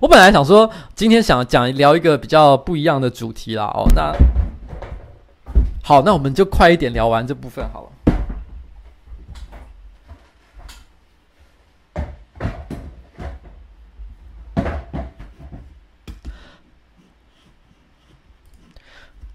[0.00, 4.12] 我本来想说今天想讲聊一个比较不一样的主题啦哦，那
[5.82, 7.88] 好，那我们就快一点聊完这部分好了。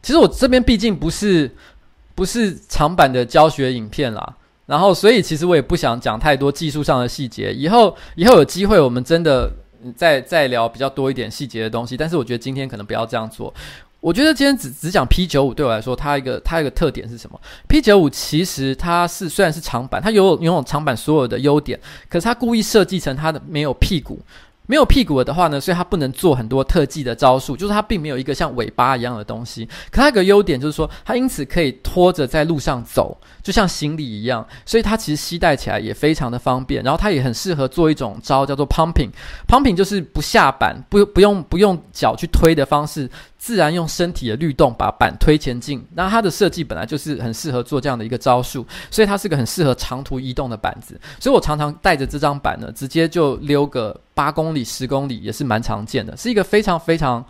[0.01, 1.55] 其实我这边毕竟不是
[2.13, 4.35] 不是长版的教学影片啦。
[4.65, 7.53] 然后，所以其实我也不想讲太多技术上的细节。
[7.53, 9.51] 以后，以后有机会，我们真的
[9.95, 11.97] 再再聊比较多一点细节的东西。
[11.97, 13.53] 但是，我觉得今天可能不要这样做。
[13.99, 24.19] 我觉得今天只只讲 P 九五，对我来说，它一个它一个特点是什么？P 九五其实它是虽然是长板，它有拥有长板所有的优点，可是它故意设计成它的没有屁股。
[24.65, 29.65] 没有屁股的话呢，所以它不能做很多特技的招数，就是它并没有一个像尾巴一样的东西。
[29.91, 36.83] 可它有个优点就是说，它因此可以拖着在路上走，就像行李一样，所以它其实携带起来也非常的方便。
[36.83, 43.09] 然后它也很适合做一种招叫做 pumping，pumping 就是不下板，不不用不用脚去推的方式。
[43.37, 50.97] 自然用身体的律动把板推前进，那它的设计本来就是很适合做这样的一个招数，所以它是个很适合长途移动的板子。
[51.19, 57.25] 所以我常常带着这张板呢，直接就溜个八公公里、十公里也是蛮常见的，是一个非常非常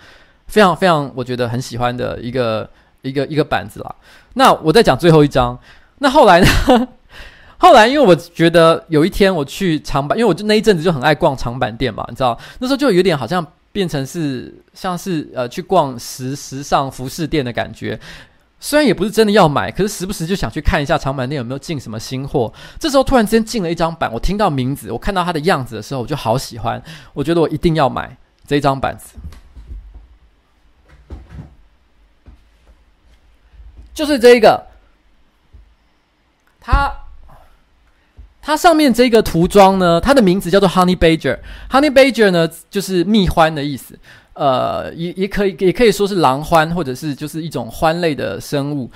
[0.48, 2.70] 非常非常我觉得很喜欢的一个
[3.02, 3.96] 一个一个板子啦。
[4.34, 5.58] 那我再讲最后一张，
[6.00, 6.48] 那后来呢？
[7.58, 13.46] 后来因为我觉得有一天我去长板，因为我就那一阵子就很爱逛长板店嘛，你知道，那时候就有点好像。
[13.74, 18.00] 变成是像是呃去逛时时尚服饰店的感觉，
[18.64, 22.52] 虽然也不是真的要买，可是时不时就想去看一下长板店有没有进什么新货。
[22.80, 26.82] 这时候突然之间进了一张板，我听到名字，我看到它的样子的时候，我就好喜欢，
[27.14, 28.16] 我觉得我一定要买
[28.48, 29.18] 这张板子，
[33.94, 34.66] 就是这个，
[36.62, 37.00] 它。
[38.46, 41.40] 它上面这个涂装呢，它的名字叫做 Honey Badger。
[41.70, 43.98] Honey Badger 呢，就是蜜獾的意思。
[44.34, 48.90] 呃，也也可以也可以说是狼獾，或者是就是一种獾类的生物。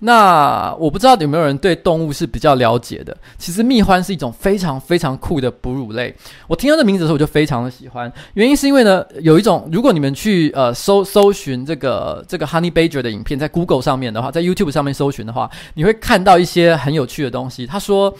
[0.00, 3.16] 那我不知道有没有人对动物是比较了解的。
[3.38, 6.14] 其实蜜獾是一种非常非常酷的哺乳类。
[6.46, 8.12] 我听到这名字的时候，我就非常的喜欢。
[8.34, 17.66] 原因是因为呢，有一种如果你们去呃搜搜寻这个这个 Honey Badger 的影片，在 Google 上面的话，在 YouTube 上面搜寻的话，你会看到一些很有趣的东西。
[17.66, 18.14] 他说。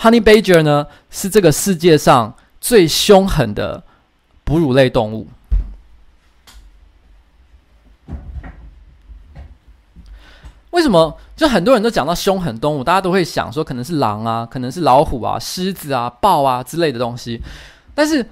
[0.00, 3.80] Honey Badger 呢，是这个世界上最凶狠的
[4.42, 5.28] 哺乳类动物。
[10.72, 11.16] 为什么？
[11.34, 17.40] 就很多人都讲到凶狠动物，大家都会想说可能是狼啊，可能是老虎啊、狮子啊、豹啊之类的东西，
[17.94, 18.26] 但是。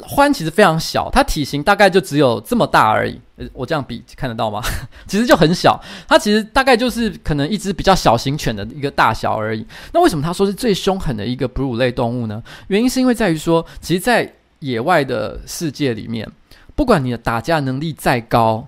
[0.00, 3.18] 獾其实非常小，它体型大概就只有这么大而已。
[3.54, 4.60] 我这样比看得到吗？
[5.06, 9.64] 其实就很小，它其实大概就是可能一只比较小型犬的一个大小而已。
[9.92, 12.42] 那为什么他说是最凶狠的一个哺乳类动物呢？
[12.66, 16.28] 原因是因为在于说，其实，在野外的世界里面，
[16.74, 18.66] 不管你的打架能力再高，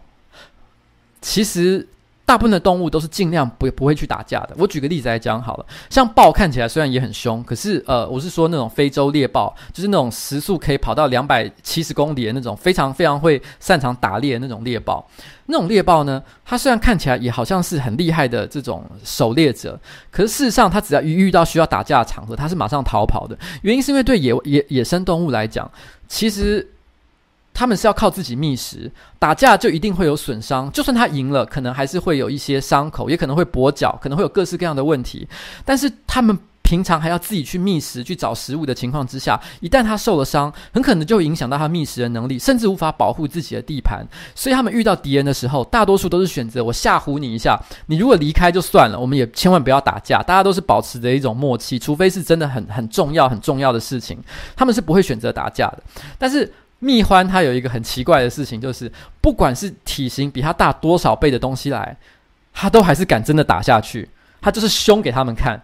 [1.21, 1.87] 其实。
[2.29, 4.51] 大部分的动物都是尽量不不会去打架的。
[4.59, 15.09] 我举个例子来讲好了，像豹看起来虽然也很凶，可是呃，我是说那种非洲猎豹，就是那种时速可以跑到两百七十公里的那种非常非常会擅长打猎的那种猎豹。
[15.47, 23.35] 那种猎豹呢，它虽然看起来也好像是很厉害的这种狩猎者，可是事实上它只要一遇到需要打架的场合，它是马上逃跑的。
[23.63, 25.71] 原因是因为对野野野生动物来讲，
[26.07, 26.69] 其实。
[27.59, 28.89] 他们是要靠自己觅食，
[29.19, 30.71] 打架就一定会有损伤。
[30.71, 35.27] 就算他赢了，可能还是会有一些伤口，也可能会跛脚，可能会有各式各样的问题。
[35.65, 44.07] 但是他们平常还要自己去觅食、去找食物的情况之下，一旦他受了伤，很可能就会影响到他觅食的能力，甚至无法保护自己的地盘。
[44.37, 50.23] 所以他们遇到敌人的时候，大多数都是选择我吓唬你一下，你如果离开就算了，我们也千万不要打架。
[50.23, 54.17] 大家都是保持着一种默契，除非是真的很很重要、很重要的事情，
[54.55, 55.83] 他们是不会选择打架的。
[56.19, 56.49] 但是
[56.79, 61.97] 蜜獾它有一个很奇怪的事情，就是不管是体型比它大多少倍的东西来，
[62.53, 64.09] 它都还是敢真的打下去，
[64.41, 65.61] 它就是凶给他们看。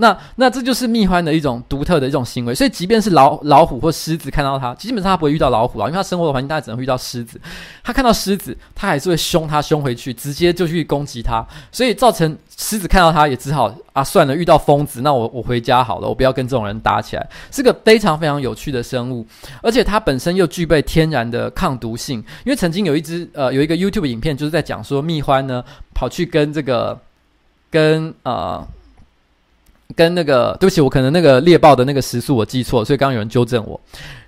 [0.00, 7.40] 那那这就是蜜獾的一种独特的一种行为，所以即便是老老虎或狮子看到它，基本上它不会遇到老虎啊，因为它生活的环境大概只能遇到狮子。
[7.82, 17.28] 它看到狮子，它还是会凶它凶回去，直接就去攻击它，所以造成狮子看到它也只好啊算了，遇到疯子，那我我回家好了，我不要跟这种人打起来。
[17.50, 19.26] 是个非常非常有趣的生物，
[19.60, 26.96] 而且它本身又具备天然的抗毒性，因为曾经有一只呃有一个 YouTube 影片就是在讲说蜜獾呢跑去跟这个
[27.68, 28.64] 跟呃。
[29.98, 33.80] 跟那个，对不起，我可能那个猎豹的那个时速我记错，所以刚刚有人纠正我。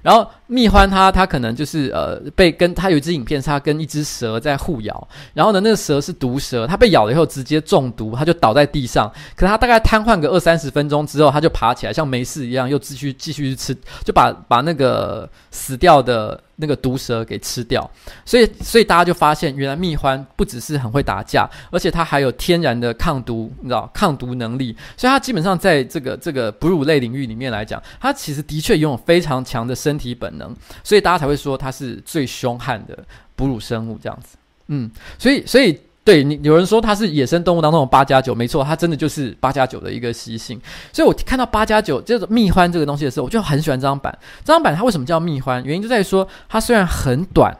[0.02, 9.10] 然后蜜獾它它可能就是呃被跟它有一支影片是它跟一只蛇在互咬，然后呢那个蛇是毒蛇，它被咬了以后直接中毒，它就倒在地上。
[9.36, 17.88] 可是它大概瘫痪个二三十分钟之后，它就爬起来，像没事一样，又继续继续去吃，就把把那个死掉的那个毒蛇给吃掉。
[18.24, 24.76] 所以所以大家就发现，原来蜜獾不只是很会打架，而且它还有天然的抗毒，你知道抗毒能力。
[24.96, 32.96] 所以它基本上在这个这个哺乳类领域里面来讲，它其实的确拥有非常强的身体本能，所以大家才会说它是最凶悍的
[33.34, 34.36] 哺乳生物这样子。
[34.68, 34.88] 嗯，
[35.18, 40.60] 所以所以对你有人说它是野生动物当中的八加九，没错，它真的就是八加九的一个习性。
[40.92, 44.16] 所以我看到八加九就是蜜獾这个东西的时候，我就很喜欢这张板。
[44.44, 45.60] 这张板它为什么叫蜜獾？
[45.64, 47.52] 原因就在于说它虽然很短，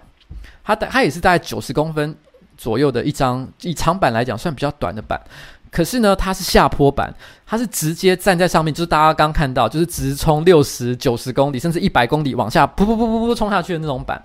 [0.63, 2.15] 它它也是大概九十公分
[2.57, 5.21] 左右的一张，以长板来讲算比较短的板。
[5.71, 7.15] 可是呢，它是下坡板，
[7.47, 14.21] 它是直接站在上面，就是大家刚看到，就是直冲六十九十公里，甚至一百公里往下，噗噗噗噗噗冲下去的那种板。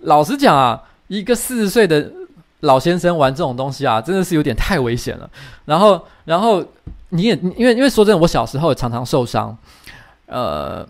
[0.00, 2.12] 老实讲啊，一个四十岁的
[2.60, 5.28] 老先生玩这种东西啊，真的是有点太危险了。
[5.64, 6.62] 然后，然后
[7.08, 9.56] 你也因为因为说真的，我小时候也常常受伤，
[10.26, 10.86] 呃，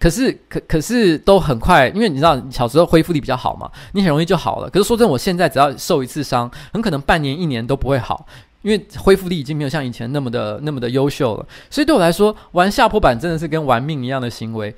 [0.00, 4.70] 可是可可是都很快，因为你知道小时候恢复力比较好嘛，你很容易就好了。
[4.70, 8.26] 可是说真的，我现在只要受一次伤，很可能半年一年都不会好。
[8.62, 14.74] 因为恢复力已经没有像以前那么的那么的优秀了，所以对我来说，玩下坡板真的是跟玩命一样的行为。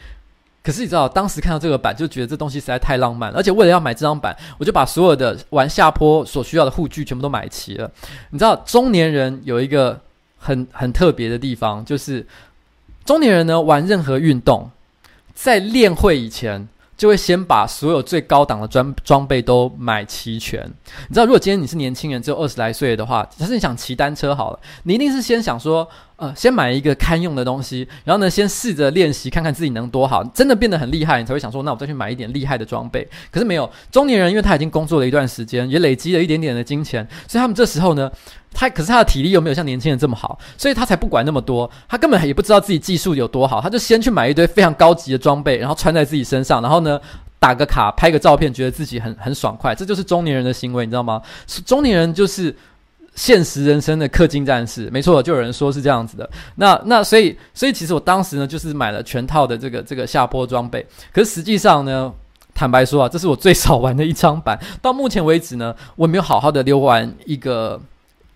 [0.62, 7.90] 可是你知道，当时看到这个板，就觉得这东西实在太浪漫了，而且为了要买这张板，我就把所有的玩下坡所需要的护具全部都买齐了。
[8.30, 10.00] 你知道，中年人有一个
[10.38, 12.26] 很很特别的地方，就是
[13.04, 14.70] 中年人呢玩任何运动，
[15.34, 16.66] 在练会以前。
[16.96, 20.62] 就会先把所有最高档的装装备都买齐全。
[21.08, 25.88] 你知道，如果今天你是年轻人，只有二十来岁的话，假设你想骑单车好了，你一定是先想说，
[26.36, 30.22] 先买一个堪用的东西，然后呢，先试着练习，看看自己能多好。
[30.34, 33.08] 真的变得很厉害，你才会想说，那我再去买一点厉害的装备。
[33.30, 38.10] 可是没有，中年人因为他已经工作了一段时间，也累积了一点点的金钱，所以他们这时候呢。
[38.56, 41.68] 他可是他的体力又没有像年轻人这么好，所以他才不管那么多。
[41.88, 47.00] 他根本也不知道自己技术有多好，他就先去买一堆非常高级的装备，然后穿在自己身上，然后呢，
[47.40, 49.74] 打个卡，拍个照片，觉得自己很很爽快。
[49.74, 51.20] 这就是中年人的行为，你知道吗？
[51.66, 52.54] 中年人就是
[53.14, 56.28] 现实人生的氪金战士，没错，就有人说是这样子的。
[56.56, 60.84] 那那所以所以其实我当时呢，就是买了全套的这个这个下坡装备。
[61.12, 62.12] 可是实际上呢，
[62.54, 64.58] 坦白说啊，这是我最少玩的一张板。
[64.82, 67.80] 到目前为止呢，我没有好好的溜完一个。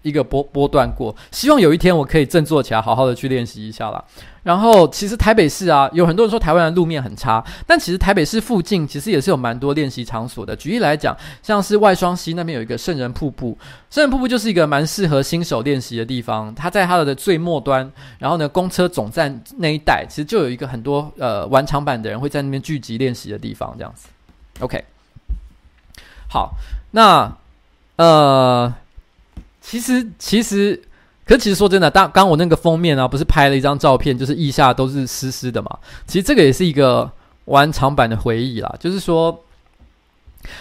[0.03, 4.03] 一个波波段过，希望有一天我可以振作起来，好好的去练习一下啦。
[4.45, 10.57] 然后，其实台北市啊，有很多人说台湾的路面很差，但其实台北市附近其实也是有蛮多练习场所的。
[10.57, 13.59] 举例来讲，像是外双溪那边有一个圣人瀑布，
[13.91, 16.55] 圣人瀑布就是一个蛮适合新手练习的地方。
[16.55, 24.09] 它在它的最末端，然后呢，公车总站那一带，其实就有一个很多呃玩长板的人会在那边聚集练习的地方，这样子。
[24.61, 24.83] OK，
[26.31, 26.55] 好，
[26.93, 27.37] 那
[27.97, 28.73] 呃。
[29.71, 30.81] 其实，其实，
[31.27, 35.79] 可其实说真的，当刚我那个封面啊，不是拍了一张照片，就是腋下都是湿湿的嘛。
[36.07, 37.11] 其实这个也是一个
[37.45, 38.75] 玩长板的回忆啦。
[38.81, 39.45] 就是说，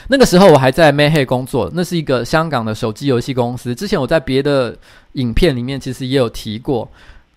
[0.10, 3.74] 那个时候我还在 may hey 工作，那是一个香港的手机游戏公司。
[3.74, 4.78] 之前我在别的
[5.14, 6.90] 影片里面其实也有提过。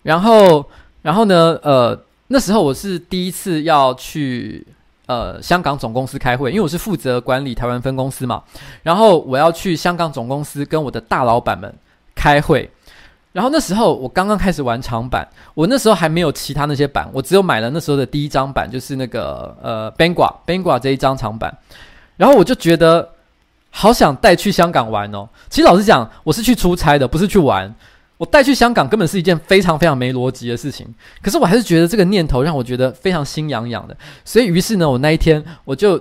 [0.03, 0.65] 然后，
[1.03, 1.97] 然后呢，呃，
[2.27, 4.67] 那时候我是第一次要去。
[5.11, 8.41] 呃，香港总公司开会，因为我是负责管理台湾分公司嘛，
[8.81, 11.73] 然后我要去香港总公司跟我的大老板们
[12.15, 12.69] 开会。
[13.33, 21.53] 然后那时候我刚刚开始玩长板，我那时候还没有其他那些板，我只有买了那时候的第一张板，就是那个呃 Bangua Bangua 这一张长板。
[22.15, 23.09] 然后我就觉得
[23.69, 25.27] 好想带去香港玩哦。
[25.49, 27.73] 其实老实讲，我是去出差的，不是去玩。
[28.21, 30.85] 我带去香港根本是一件非常非常没逻辑的事情，
[31.23, 35.99] 可是我还是觉得这个念头让我觉得非常心痒痒的，所以于是呢，我那一天我就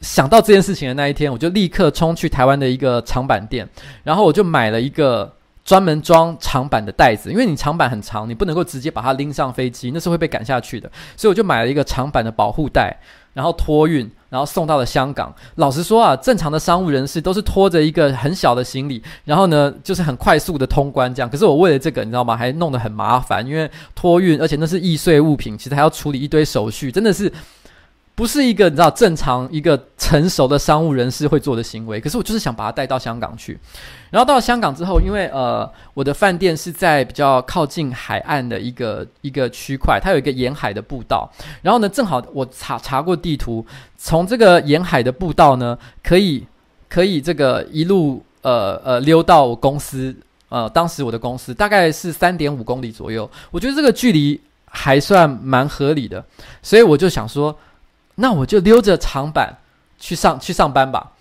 [0.00, 3.68] 想到这件事情的那一天，我就立刻冲去台湾的一个长板店，
[4.02, 5.30] 然后我就买了一个
[5.62, 12.96] 专门装长板的袋子，因为你长板很长，你不能够直接把它拎上飞机，那是会被赶下去的，所以我就买了一个长板的保护袋。
[13.32, 15.34] 然后托运，然后送到了香港。
[15.56, 21.28] 老实说啊，正常的商务人士都是拖着一个很小的行李，然后呢，就是很快速的通关这样。
[21.30, 22.36] 可是我为了这个，你知道吗？
[22.36, 27.32] 还弄得很麻烦，因为托运，而且那是易碎物品，其实还要处理一堆手续，真的是。
[28.14, 33.58] 不是一个你知道正常一个成熟的商务人士会做的行为，可是我就是想把它带到香港去。
[34.10, 41.26] 然后到香港之后，因为呃我的饭店是在比较靠近海岸的一个一个区块，它有一个沿海的步道。
[41.62, 43.64] 然后呢，正好我查查过地图，
[43.96, 46.46] 从这个沿海的步道呢，可以
[46.90, 50.14] 可以这个一路呃呃溜到我公司，
[50.50, 56.22] 呃当时我的公司大概是三点五公里左右，我觉得这个距离还算蛮合理的，
[56.62, 57.56] 所以我就想说。
[58.16, 59.58] 那我就溜着长板
[59.98, 61.12] 去上去上班吧。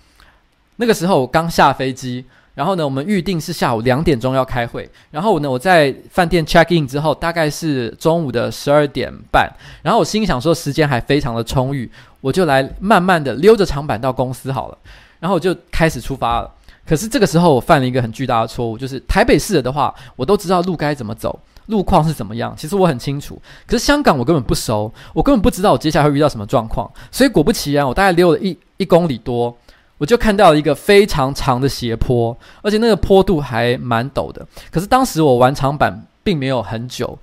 [0.78, 2.26] 那个时候我刚下飞机，
[2.56, 4.90] 然后呢，我们预定是下午两点钟要开会。
[5.12, 9.52] 然后呢，我在饭店 check in 之后，大概是中午的十二点半。
[9.84, 11.90] 然后我心想说，时间还非常的充裕，
[12.20, 14.78] 我就来慢慢的溜着长板到公司好了。
[15.20, 16.52] 然后我就开始出发了。
[16.84, 21.40] 可是这个时候我犯了一个很巨大的错误，就是台北市的话，我都知道路该怎么走。
[21.72, 22.54] 路况是怎么样？
[22.56, 26.92] 其实我很清楚，可是香港我根本不熟，我根本不知道我接下来会遇到什么状况。
[27.10, 29.58] 所以果不其然，我大概溜了一一公里多，
[29.98, 34.46] 我就看到了一个非常长的斜坡，而且那个坡度还蛮陡的。
[34.70, 37.18] 可是当时我玩长板并没有很久，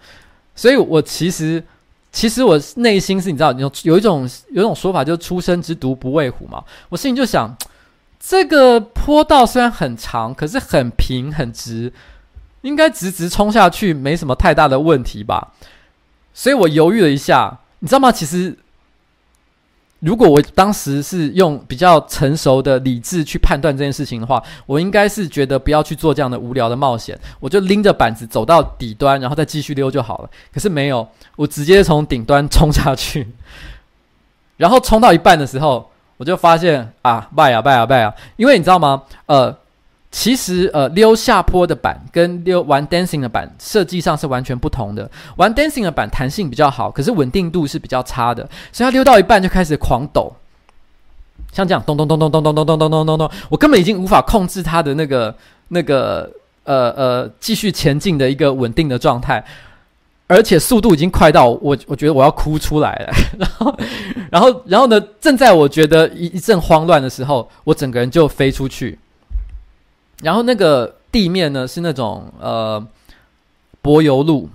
[0.56, 1.62] 所以我其实
[2.10, 6.64] 其实我内心是你知道有有一种有一种说法，就是“初生之犊不畏虎”嘛。
[6.88, 7.54] 我心里就想，
[8.18, 11.92] 这个坡道虽然很长，可是很平很直。
[12.62, 15.52] 应该直直冲下去，没什么太大的问题吧？
[16.34, 18.12] 所以我犹豫了一下，你知道吗？
[18.12, 18.56] 其实，
[20.00, 30.30] 如果我当时是用比较成熟的理智去判断这件事情的话，我应该是觉得不要去做这样的无聊的冒险，我就拎着板子走到底端，然后再继续溜就好了。
[30.52, 33.26] 可是没有，我直接从顶端冲下去，
[34.56, 38.14] 然后冲到一半的时候，我就发现啊，败啊败啊败啊！
[38.36, 39.02] 因为你知道吗？
[39.26, 39.56] 呃。
[40.10, 45.08] 其实，呃，溜下坡的板跟溜玩 dancing 的板设计上是完全不同的。
[45.36, 48.42] 玩 dancing 的板弹性比较好，可是稳定度是比较差的，
[48.72, 50.32] 所以它溜到一半就开始狂抖，
[51.52, 55.34] 像这样咚咚咚咚咚咚咚咚咚咚咚咚，我根本已经无法控制它的那个
[55.68, 56.28] 那个
[56.64, 59.44] 呃呃继续前进的一个稳定的状态，
[60.26, 63.12] 而且速度已经快到我我觉得我要哭出来了。
[63.38, 63.78] 然后
[64.30, 68.98] 然后然后呢，正在我觉得一一阵慌乱的时候，我整个人就飞出去。
[70.22, 72.84] 然后那个地面呢，是那种呃
[73.80, 74.48] 柏油路，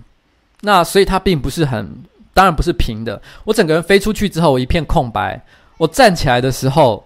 [0.61, 2.03] 那所以它并不是很，
[2.33, 3.21] 当然不是平的。
[3.45, 5.41] 我整个人飞出去之后，我一片空白。
[5.77, 7.05] 我站起来的时候，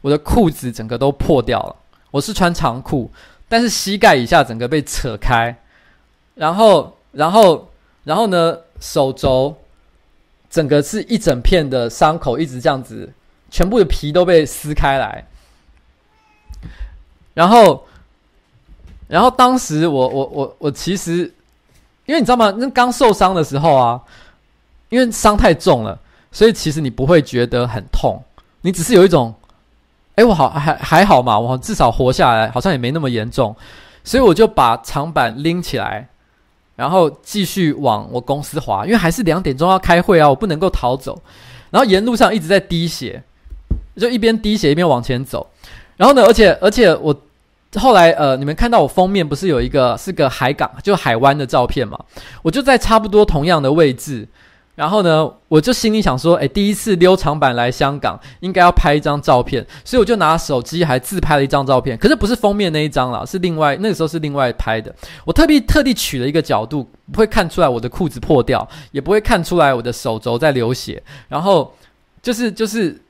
[0.00, 1.76] 我的裤子整个都破掉了。
[2.10, 3.10] 我是穿长裤，
[3.48, 5.56] 但是膝盖以下整个被扯开，
[6.34, 7.70] 然后，然后，
[8.02, 9.56] 然后呢，手肘
[10.50, 13.12] 整个是一整片的伤口，一直这样子，
[13.50, 15.26] 全部的皮都被撕开来。
[17.34, 17.84] 然后，
[19.08, 21.30] 然后当时我我我我其实，
[22.06, 22.54] 因为你知道吗？
[22.56, 24.00] 那刚受伤的时候啊，
[24.88, 25.98] 因为伤太重了，
[26.32, 28.22] 所以其实你不会觉得很痛，
[28.60, 29.34] 你只是有一种，
[30.14, 33.54] 哎，我好还还好嘛，我至少活下来，好像也没那么严重，
[34.04, 36.08] 所以我就把长板拎起来，
[36.76, 41.20] 然后继续往我公司滑，因为还是两点钟要开会啊，我不能够逃走。
[41.70, 43.20] 然后沿路上一直在滴血，
[43.96, 45.44] 就一边滴血一边往前走。
[45.96, 47.14] 然后呢，而且而且我
[47.76, 51.98] 后来呃，你们看到我封面不是有一个是个海港，就海湾的照片嘛？
[52.42, 54.28] 我就在差不多同样的位置。
[54.76, 61.96] 然后呢，我就心里想说，诶，第一次溜长板来香港，应该要拍一张照片，所以我就拿手机还自拍了一张照片。
[61.96, 64.92] 可是不是封面那一张啦，是另外那个时候是另外拍的。
[65.24, 71.00] 我特别特地取了一个角度，不会看出来我的裤子破掉，也不会看出来我的手肘在流血。
[71.28, 71.72] 然后
[72.20, 73.00] 就是就是。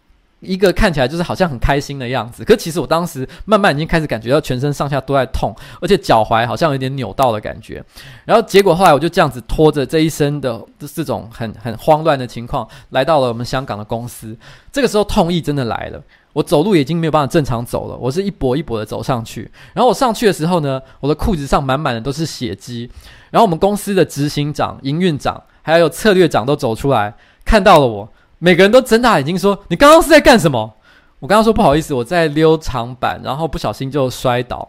[0.44, 7.82] 一个看起来就是好像很开心的样子，可其实我当时慢慢已经开始感觉到全身上下都在痛，而且脚踝好像有点扭到的感觉。
[8.24, 10.62] 然后结果后来我就这样子拖着这一身的
[10.94, 14.36] 这种很很慌乱的情况，来到了我们香港的公司。
[14.72, 19.50] 这个时候痛意真的来了，我走路已经没有办法正常走了，我是一跛一跛的走上去。
[19.72, 22.90] 然后我上去的时候呢，我的裤子上满满的都是血迹。
[23.30, 27.14] 然后我们公司的执行长、营运长还有策略长都走出来，
[27.44, 28.08] 看到了我。
[28.38, 30.74] 每个人都睁大眼睛说：“你刚刚是在干什么？”
[31.20, 34.68] 我刚刚说：“不好意思，我在溜长板，然后不小心就摔倒。”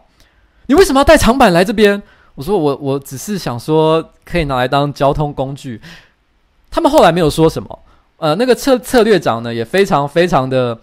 [0.66, 2.02] 你为什么要带长板来这边？
[2.34, 5.80] 我说我我只是想说可以拿来当交通工具。
[6.70, 7.78] 他们后来没有说什么。
[8.18, 10.78] 呃，那个策策略长呢也非常非常的，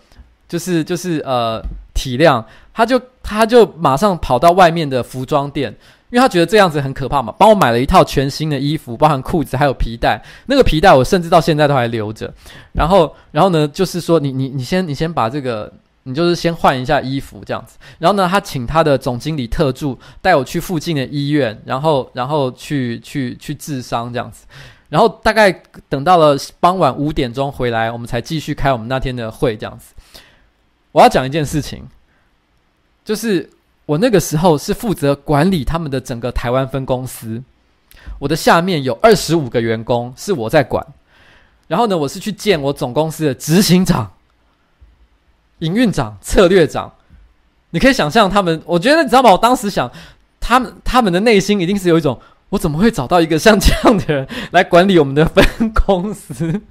[0.48, 1.62] 就是就是呃
[1.94, 5.76] 体谅，他就他就马上跑到外面的服装店。
[6.14, 10.22] 因为他觉得这样子很可怕嘛，帮我买了一套全新的衣服，包含裤子还有皮带。
[10.46, 12.32] 那个皮带我甚至到现在都还留着。
[12.72, 17.80] 然后，然后呢，就是说你你你先你先把这个，你就是先换一下衣服这样子。
[17.98, 24.46] 然后呢，他请他的总经理特助带我去附近的医院，然后然后去去去治伤这样子。
[24.90, 25.52] 然后大概
[25.90, 29.96] 等到了傍晚五点钟回来，我们才继续开我们那天的会这样子。
[30.92, 31.82] 我要讲一件事情，
[33.04, 33.50] 就是。
[33.86, 37.44] 我那个时候是负责管理他们的整个台湾分公司，
[38.20, 40.86] 我的下面有二十五个员工是我在管，
[41.68, 44.14] 然后呢，我是去见我总公司的执行长、
[45.60, 46.94] 营运长、策略长，
[47.72, 49.32] 你可以想象他们，我觉得你知道吗？
[49.32, 49.92] 我当时想，
[50.40, 52.18] 他们他们的内心一定是有一种，
[52.50, 56.62] 我怎么会找到一个像这样的人来管理我们的分公司？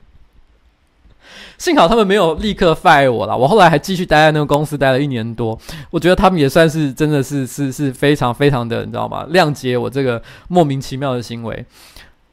[1.63, 5.57] 幸好他们没有立刻 fire 我啦，我后来还继续待在那个公司待了一年多。
[5.93, 9.25] 我觉得他们也算是真的是是是非常非常的，你知道吗？
[9.31, 11.65] 谅解我这个莫名其妙的行为。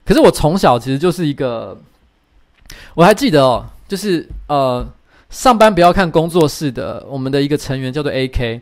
[0.04, 1.78] 可是我从小其实就是一个，
[2.96, 4.84] 我还记得哦，就是呃，
[5.30, 8.62] 上班不要看工作室的我们的一个成员叫做 AK，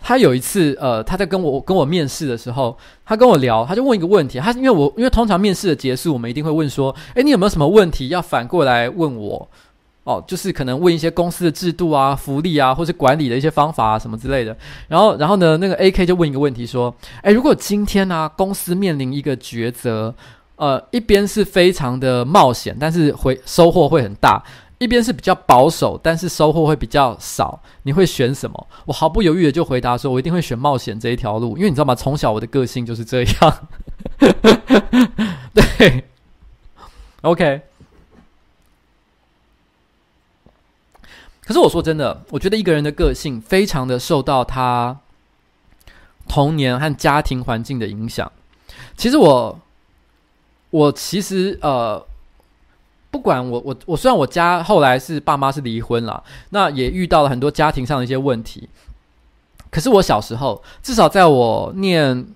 [0.00, 9.46] 他有一次呃，他在跟我跟我面试的时候，他跟我聊，他就问一个问题，他因为我因为通常面试的结束，我们一定会问说，诶，你有没有什么问题要反过来问我？
[10.06, 14.56] 哦，就是可能问一些公司的制度啊、福利啊，或是管理的一些方法啊什么之类的。
[14.86, 16.94] 然后，然后呢，那个 AK 就问一个问题说
[17.24, 20.14] ：“诶，如果今天呢、公司面临一个抉择，
[20.54, 24.40] 呃，一边是非常的冒险，但是会收获会很大；
[24.78, 31.96] 一边是比较保守，但是收获会比较少，你会选什么？”我毫不犹豫的就回答说：“我一定会选冒险这一条路，因为你知道吗？
[31.96, 33.58] 从小我的个性就是这样。
[35.52, 36.04] ”对
[37.22, 37.62] ，OK。
[41.46, 44.98] 可是我说真的，我觉得一个人的个性非常的受到他
[46.26, 48.30] 童年和家庭环境的影响。
[48.96, 49.60] 其实我，
[50.70, 52.04] 我其实呃，
[53.12, 58.68] 不管我我我虽然我家后来是爸妈是离婚了，那也遇到了很多家庭上的一些问题。
[59.70, 62.26] 可是我小时候，至少在我念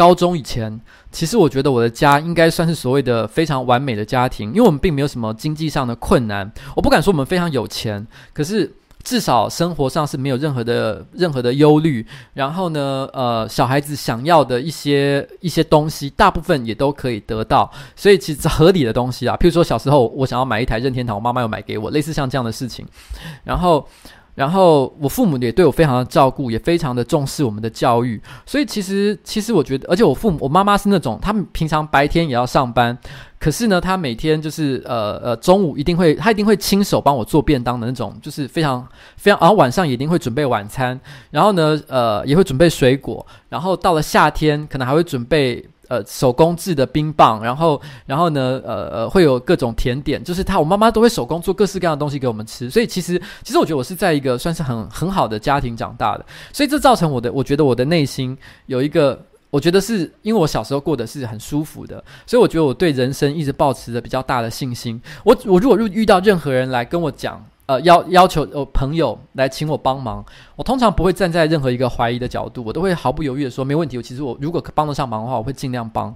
[0.00, 0.80] 高中以前，
[1.12, 6.50] 其实我觉得我的家应该算是所谓的非常完美的家庭，因为我们并没有什么经济上的困难。
[6.74, 8.74] 我不敢说我们非常有钱，可是
[9.04, 12.06] 至少生活上是没有任何的任何的忧虑。
[12.32, 17.70] 然后呢，呃，小孩子想要的一些一些东西，大部分也都可以得到。
[17.94, 22.86] 所以其实合理的东西啊，譬如说小时候我想要买一台任天堂，我妈妈有买给我，类似像这样的事情。
[23.44, 23.86] 然后。
[24.34, 28.20] 然后我父母也对我非常的照顾，也非常的重视我们的教育。
[28.46, 32.96] 所以其实，其实我觉得，而且我父母，我妈妈是那种，他们平常白天也要上班，
[33.38, 40.98] 可是呢，她每天就是呃呃中午一定会，她一定会亲手帮我做便当的那种，就是非常非常，然后晚上也一定会准备晚餐，
[41.30, 45.64] 然后呢，呃，也会准备水果，然后到了夏天，可能还会准备。
[45.90, 59.20] 呃，手工制的冰棒，然后，然后呢，呃呃，会有各种甜点，就是他，我妈妈都会手工做各式各样的东西给我们吃，所以其实，其实我觉得我是在一个算是很很好的家庭长大的，所以这造成我的，我觉得我的内心有一个，
[59.50, 65.02] 我觉得是因为我小时候过得是很舒服的，所以我觉得我对人生一直保持着比较大的信心。
[65.24, 67.44] 我我如果遇到任何人来跟我讲。
[67.70, 70.24] 呃，要要求呃朋友来请我帮忙，
[70.56, 73.96] 我通常不会站在任何一个怀疑的角度，我都会毫不犹豫的说没问题。
[73.96, 76.12] 我其实我如果帮得上忙的话，我会尽量帮。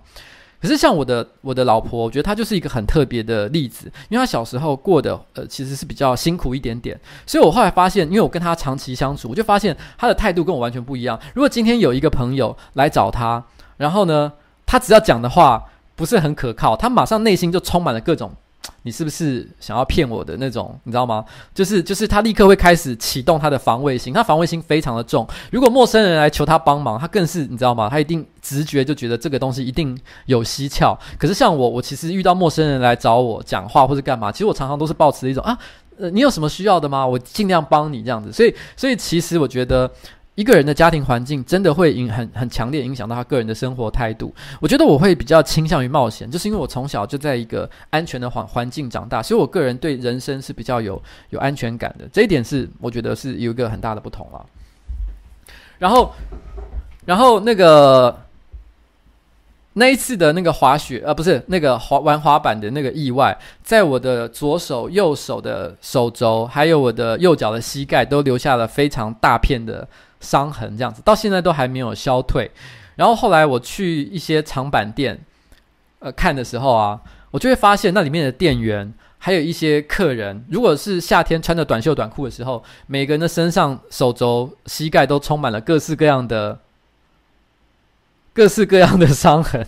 [0.61, 11.17] 可是像我的我的老婆，我觉得她就是一个很特别的例子，因为她小时候过得呃其实是比较辛苦一点点，所以我后来发现，因为我跟她长期相处，我就发现她的态度跟我完全不一样。
[11.35, 13.41] 如果今天有一个朋友来找她，
[13.77, 14.33] 然后呢，
[14.67, 15.63] 她只要讲的话
[15.95, 18.35] 不是很可靠，她马上内心就充满了各种。
[18.85, 20.79] 你是不是想要骗我的那种？
[20.85, 21.25] 你知道吗？
[21.55, 25.27] 就是就是他立刻会开始启动他的防卫心，他防卫心非常的重。
[25.51, 27.89] 如果陌生人来求他帮忙，他更是你知道吗？
[27.89, 30.99] 他一定直觉就觉得这个东西一定有蹊跷。
[31.19, 35.59] 可是像我，我其实遇到陌生人来找我讲话或者干嘛，其实我常常都是保持一种啊，
[35.97, 37.07] 呃，你有什么需要的吗？
[37.07, 38.31] 我尽量帮你这样子。
[38.31, 39.91] 所以所以其实我觉得。
[40.35, 44.35] 一个人的家庭环境真的会影很很强烈影响到他个人的生活态度。
[44.61, 52.09] 我觉得我会比较倾向于冒险，就是因为我从小就在一个安全的环环境长大，所以我个人对人生是比较有有安全感的。
[52.13, 54.45] 这一点是我觉得是有一个很大的不同了。
[55.79, 56.13] 然后，
[57.05, 58.17] 然后那个
[59.75, 69.87] 那一次的那个滑雪，呃，不是那个滑玩滑板的那个意外，在我的左手、右手的手肘，还有我的右脚的膝盖，都留下了非常大片的。
[70.25, 72.51] 伤痕这样子，到现在都还没有消退。
[72.97, 75.21] 然后后来我去一些长板店，
[75.99, 77.01] 呃，看的时候啊，
[77.31, 86.59] 我就会发现那里面的店员，还有一些客人，如果是夏天穿着短袖短裤的时候，每个人的身上、手肘、膝盖都充满了各式各样的、
[88.33, 89.67] 各式各样的伤痕。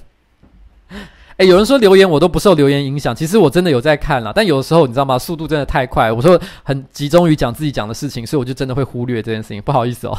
[1.39, 5.19] 哎，有人说留言我都不受留言影响，其实我真的有在看啦，但有时候你知道吗？
[5.19, 10.17] 速度真的太快，我说很集中于讲自己讲的事情，所以我就真的会忽略这件事情，不好意思哦。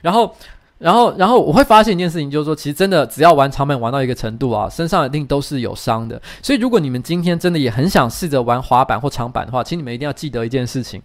[0.00, 0.34] 然后，
[0.78, 6.20] 然后，然后我会发现一件事情，就是说，其实真的只要玩长板玩到一个程度啊，身上一定都是有伤的。
[6.42, 11.02] 所以，如果你们今天真的也很想试着玩滑板或长板的话，请你们一定要记得一件事情：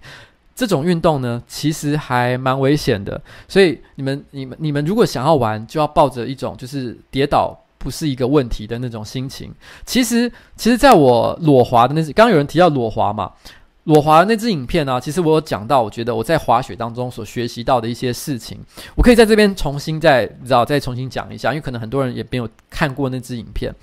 [0.56, 3.22] 这种运动呢，其实还蛮危险的。
[3.48, 7.58] 所以，你们、你们、你们如果想要玩，就要抱着一种就是跌倒。
[7.76, 9.54] 不是一个问题的那种心情。
[9.86, 13.30] 其实，其实，在我裸滑的那支，刚刚有人提到裸滑嘛，
[13.86, 18.58] 裸滑那支影片呢、其实我有讲到，我觉得我在滑雪当中所学习到的一些事情，
[18.96, 23.74] 我可以在这边重新再，你知道，再重新讲一下，因为可能很多人也没有看过那支影片。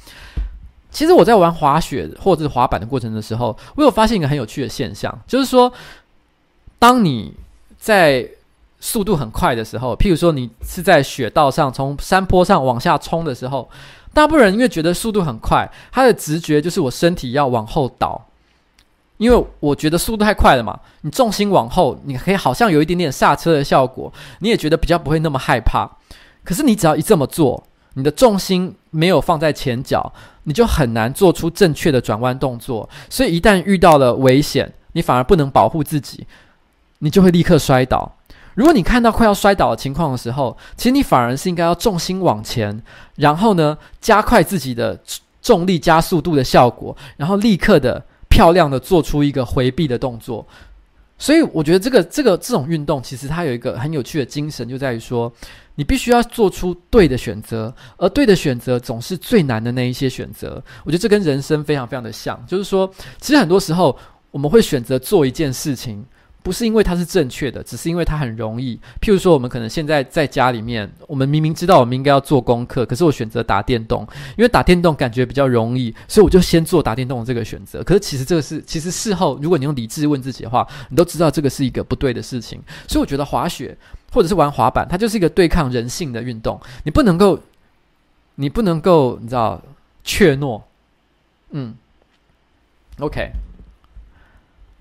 [0.90, 5.72] 其实我在玩滑雪或者是滑板的过程的时候，我有发现一个很有趣的现象，就是说，
[6.78, 7.34] 当你
[7.78, 8.26] 在
[8.80, 13.68] 速度很快的时候，譬如说你是在雪道上从山坡上往下冲的时候，
[14.14, 18.26] 大部分人因为觉得速度很快，他的直觉就是我身体要往后倒，
[19.20, 20.80] 因为我觉得速度太快了嘛。
[21.02, 25.86] 你重心往后，你可以好像有一点点刹车的效果，你也觉得比较不会那么害怕。
[26.42, 27.62] 可是你只要一这么做，
[27.94, 30.10] 你的重心没有放在前脚，
[30.44, 32.88] 你就很难做出正确的转弯动作。
[33.10, 36.26] 所以一旦遇到了危险，你反而不能保护自己，
[37.00, 38.16] 你就会立刻摔倒。
[38.54, 42.82] 如果你看到快要摔倒的情况的时候，其实你反而是应该要重心往前，
[43.16, 44.98] 然后呢，加快自己的
[45.42, 48.02] 重力加速度的效果，然后立刻的
[48.40, 50.46] 漂亮的做出一个回避的动作。
[51.18, 55.30] 所以我觉得这个这个这种运动其实它有一个很有趣的精神，就在于说
[55.74, 60.62] 你必须要做出对的选择，而对的选择总是最难的那一些选择。
[60.84, 63.94] 我觉得这跟人生非常非常的像，就是说，其实很多时候
[64.30, 66.02] 我们会选择做一件事情。
[66.42, 68.78] 不是因为它是正确的，只是因为它很容易。
[69.00, 77.82] 譬如说，我们可能现在在家里面，我们明明知道我们应该要做功课，可是我选择打电动，因为打电动感觉比较容易，所以我就先做打电动这个选择。
[77.84, 82.60] 可是其实这个是，其实事后如果你用理智问自己的话，你都知道这个是一个不对的事情。
[82.88, 83.76] 所以我觉得滑雪
[84.12, 86.60] 或者是玩滑板，它就是一个对抗人性的运动。
[86.84, 87.38] 你不能够，
[88.36, 89.62] 你不能够，你知道，
[90.02, 90.62] 怯懦。
[91.50, 91.74] 嗯
[92.98, 93.30] ，OK。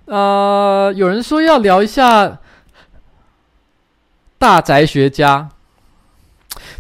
[0.10, 2.40] 呃，有人说要聊一下
[4.40, 5.48] 大宅学家。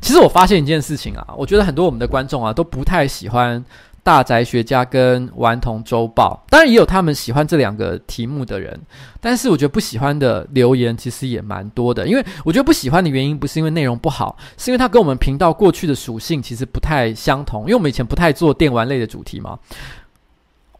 [0.01, 3.63] 其实我发现一件事情啊，我觉得很多我们的观众啊都不太喜欢
[4.01, 6.43] 大宅学家跟顽童周报。
[6.49, 8.80] 当然也有他们喜欢这两个题目的人，
[9.21, 12.07] 但是我觉得不喜欢的留言其实也蛮多的。
[12.07, 17.61] 因为我觉得不喜欢的原因不是因为内容不好，是因为它跟我们频道过去的属性其实不太相同。
[17.61, 19.59] 因为我们以前不太做电玩类的主题嘛。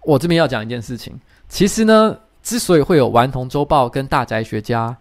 [0.04, 1.14] 我这边要讲一件事情，
[1.48, 2.18] 其实呢。
[2.42, 4.96] 之所以会有顽童周报跟大宅学家，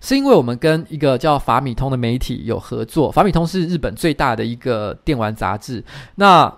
[0.00, 3.10] 是因为我们跟一个叫法米通的媒体有合作。
[3.10, 5.82] 法米通是日本最大的一个电玩杂志。
[6.16, 6.52] 那，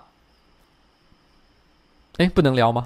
[2.17, 2.83] 诶，不能聊吗？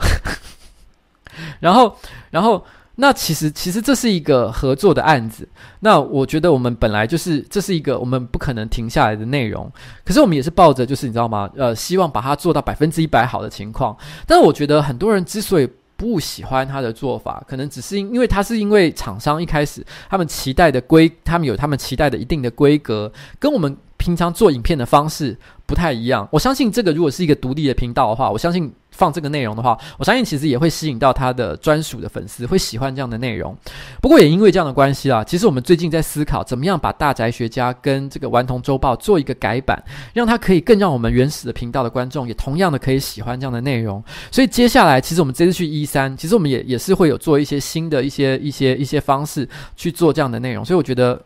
[1.62, 1.96] 然后，
[2.30, 2.64] 然后，
[2.96, 5.48] 那其实，其实这是一个合作的案子。
[5.80, 9.72] 那我觉得我们本来就是这是一个我们不可能停下来的内容。
[10.04, 11.50] 可是我们也是抱着就是你知道吗？
[11.56, 13.98] 呃，希望把它做到百分之一百好的情况。
[14.28, 15.70] 但是我觉得很多人之所以
[16.02, 25.38] 不喜欢他的做法，可能只是因因为他是因为厂商一开始他们期待的规，他们有他们期待的一定的规格，跟我们平常做影片的方式
[25.68, 26.28] 不太一样。
[26.32, 28.74] 我相信这个如果是一个独立的频道的话，我相信。
[28.92, 33.56] 放这个内容的话，我相信其实也会吸引到他的专属的粉丝，会喜欢这样的内容。
[34.02, 39.82] 不过也因为这样的关系啦，其实我们最近在思考怎么样把大宅学家跟这个顽童周报做一个改版，
[40.14, 44.04] 让它可以更让我们原始的频道的观众也同样的可以喜欢这样的内容。
[44.32, 50.64] 所以接下来，其实我们这次去一三其实我们也也是会有做一些新的一些一些一些方式去做这样的内容。
[50.64, 51.20] 所以我觉得。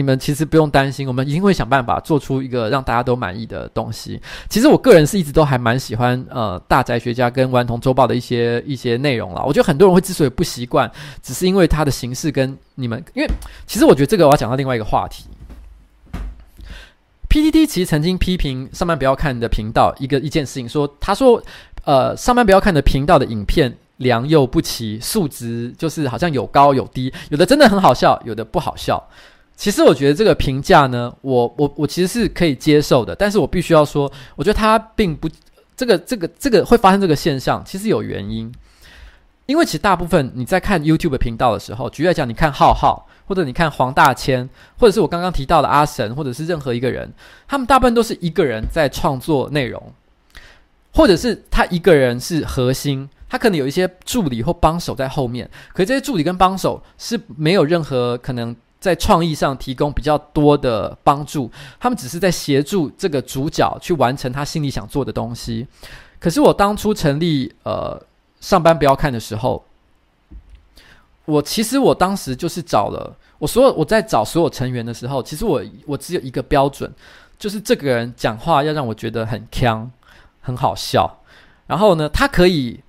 [0.00, 4.18] 你们其实不用担心，我们一定会想办法做出一个让大家都满意的东西。
[4.48, 9.42] 其实我个人是一直都还蛮喜欢呃大宅学家跟顽童周报的一些一些内容啦。
[9.46, 10.90] 我觉得很多人会之所以不习惯，
[11.22, 13.28] 只是因为它的形式跟你们，因为
[13.66, 15.24] 其实我觉得这个我要讲到另外一个话题。
[17.28, 21.42] P D D 其实曾经批评上班不要看的频道一个一件事情说，说他说
[21.84, 29.06] 呃上班不要看的频道的影片良莠不齐，素质就是好像有高有低，有的真的很好笑，有的不好笑。
[29.60, 35.28] 其实我觉得这个评价呢，我我我其实是可以接受的，但是我必须要说，我觉得它并不
[35.76, 38.50] 这个这个这个会发生这个现象，其实有原因，
[39.44, 44.48] 因为其实大部分你在看 YouTube 频道的时候，举例来讲，你看浩浩或者你看黄大千，
[44.78, 47.12] 或者是我刚刚提到的阿神，或者是任何一个人，
[47.46, 49.92] 他们大部分都是一个人在创作内容，
[50.94, 65.66] 或者是他一个人是核心，他可能有一些助理或帮手在后面，可是这些助理跟帮手是没有任何可能在创意上提供比较多的帮助，他们只是在协助这个主角去完成他心里想做的东西。
[66.18, 68.02] 可是我当初成立呃
[68.40, 69.62] 上班不要看的时候。
[71.26, 76.90] 我其实我当时就是找了我所有我在找所有成员的时候，其实我我只有一个标准，
[77.38, 79.88] 就是这个人讲话要让我觉得很腔，
[80.40, 81.22] 很好笑，
[81.66, 82.80] 然后呢，他可以。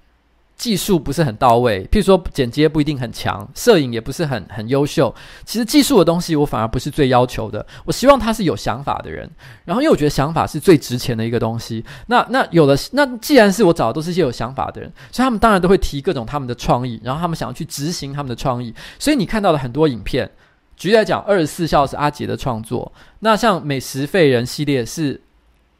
[0.61, 5.11] 技术不是很到位，譬如说剪接不一定很强，摄影也不是很很优秀。
[5.43, 9.27] 其实技术的东西我反而不是最要求的，我希望他是有想法的人。
[9.65, 11.83] 然后因为我觉得想法是最值钱的一个东西。
[12.05, 18.71] 那那有了，那既然是我找的都是一些有想法的人，所以他们当然都会提各种他们的创意，然后他们想要去执行他们的创意。
[18.99, 20.29] 所以你看到的很多影片，
[20.77, 22.91] 举例来讲，二十四孝是阿杰的创作，
[23.21, 25.19] 那像美食废人系列是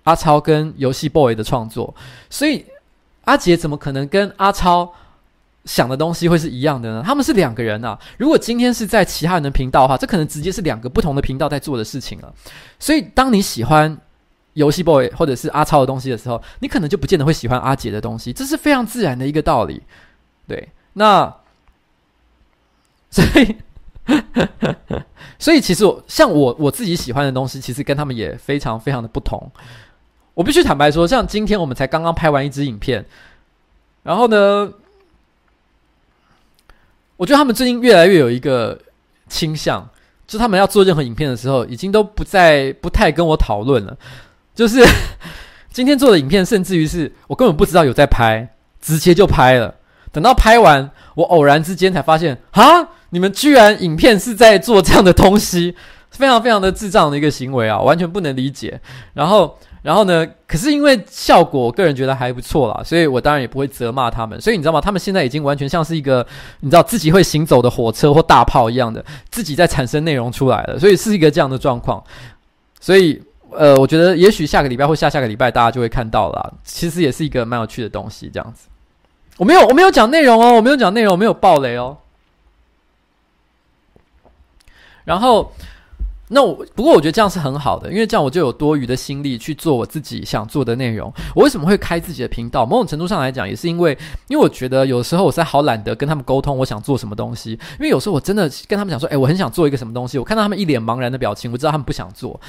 [0.06, 1.94] 阿超跟游戏 boy 的创作，
[2.32, 2.66] 所以。
[3.32, 4.94] 阿杰怎么可能跟阿超
[5.64, 7.02] 想的东西会是一样的呢？
[7.06, 7.98] 他们是两个人啊！
[8.18, 12.34] 如果今天是在其他人的频道的话，这可能直接是两个不同的频道在做的事情了。
[12.78, 13.98] 所以，当你喜欢
[14.56, 19.82] 游戏 boy 或者是阿超的东西的时候，你可能就不见得会喜欢阿杰的东西，这是非常自然的一个道理。
[20.46, 21.34] 对，那
[23.10, 23.56] 所以，
[25.40, 29.50] 所以其实我像我我自己喜欢的东西，其实跟他们也非常非常的不同。
[30.34, 33.06] 我必须坦白说，像今天我们才刚刚拍完一支影片，
[34.02, 34.72] 然后呢，
[37.18, 38.80] 我觉得他们最近越来越有一个
[39.28, 39.88] 倾向，
[40.26, 43.96] 就他们要做任何影片的时候，已经都不再不太跟我讨论了。
[44.56, 44.82] 就是
[45.70, 48.48] 今天做的影片，甚至于是我根本不知道有在拍，
[48.80, 49.76] 直接就拍了。
[50.14, 55.76] 等到拍完，我偶然之间才发现，啊，你们居然影片是在做这样的东西，
[56.10, 58.80] 非常非常的智障的一个行为啊，完全不能理解。
[59.14, 59.60] 然后。
[59.82, 64.40] 然后呢，可是因为效果，我个人觉得还不错啦，所以我当然也不会责骂他们。
[64.40, 64.80] 所以你知道吗？
[64.80, 66.24] 他们现在已经完全像是一个
[66.60, 72.04] 你知道自己会行走的火车或大炮一样的，自己在产生内容出来了，所以是一个这样的状况。
[72.80, 73.20] 所以
[73.50, 78.68] 呃，我觉得也许下个礼拜或下下个礼拜大家就会看到了，其实也是一个蛮有趣的东西，这样子。
[79.38, 81.98] 我没有我没有讲内容哦，我没有讲内容，我没有爆雷哦。
[85.06, 85.52] 然后。
[86.34, 91.12] 那我不过我觉得这样是很好的，因为这样我就有多余的心力去做我自己想做的内容。
[91.36, 92.66] 我为什么会开自己的频道？
[92.66, 93.92] 某种程度上来讲，也是因为，
[94.30, 97.52] 因为我觉得有时候我在好懒得跟他们沟通，我想做什么东西。
[97.52, 100.18] 因为有时候我真的跟他们讲说，诶，我很想做一个什么东西。
[100.18, 102.40] 我看到他们一脸茫然的表情，我知道他们不想做。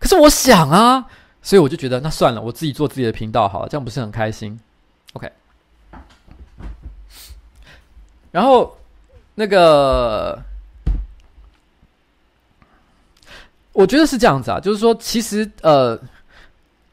[0.00, 1.06] 可是我想啊，
[1.42, 4.58] 所以我就觉得那算了，我自己做自己的频道好了，这样不是很开心
[5.12, 5.30] ？OK。
[8.32, 8.76] 然后
[9.36, 10.42] 那个。
[13.72, 15.98] 我觉得是这样子啊，就是说，其实呃，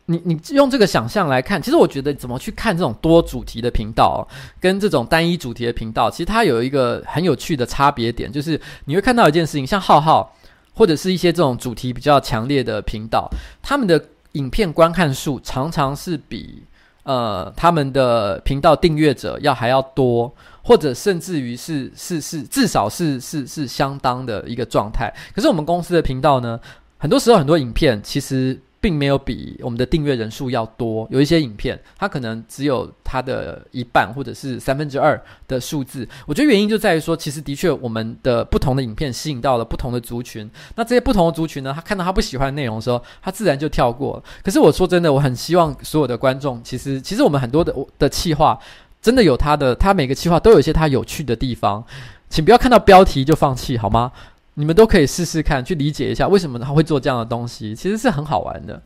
[0.06, 4.28] 你你用这个想象来看，其实我觉得怎么去看这种多主题的频道，
[4.62, 10.32] 跟这种单一主题的频道，其实它有一个很有趣的差别点，就是你会看到一件事情，像浩浩
[10.74, 13.28] 或者是一些这种主题比较强烈的频道，
[13.62, 14.00] 他们的
[14.34, 16.64] 影片观看数常常是比
[17.04, 20.32] 呃他们的频道订阅者要还要多。
[20.68, 25.10] 或者甚至于是是是，至少是是是相当的一个状态。
[25.34, 26.60] 可是我们公司的频道呢，
[26.98, 31.08] 很多时候很多影片其实并没有比我们的订阅人数要多。
[31.10, 36.06] 有一些影片它可能只有它的一半或者是三分之二的数字。
[36.26, 40.52] 我觉得原因就在于说，其实的确我们的不同的影片吸引到了不同的族群。
[40.76, 44.22] 那这些不同的族群呢，他看到他不喜欢的内容的时候，他自然就跳过。
[44.44, 48.60] 可是我说真的，我很希望所有的观众，其实其实我们很多的的企划。
[49.08, 51.82] 真的有他的，他每个企划都有一些他有趣的地方，
[52.30, 54.12] 请不要看到标题就放弃好吗？
[54.56, 58.84] 你们都可以试试看，去理解一下为什么他会做这样的东西，其实是很好玩的。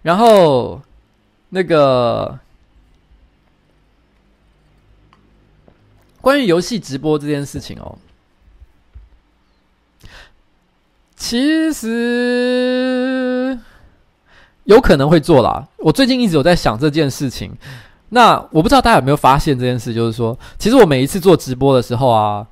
[0.00, 0.80] 然后
[1.50, 2.38] 那个
[6.22, 7.98] 关于游戏直播这件事情哦，
[11.14, 13.58] 其实
[14.64, 15.68] 有可能会做啦。
[15.76, 17.54] 我最近一直有在想这件事情。
[18.10, 22.46] 那我不知道大家有没有发现这件事，就是说，其实我每一次做直播的时候啊，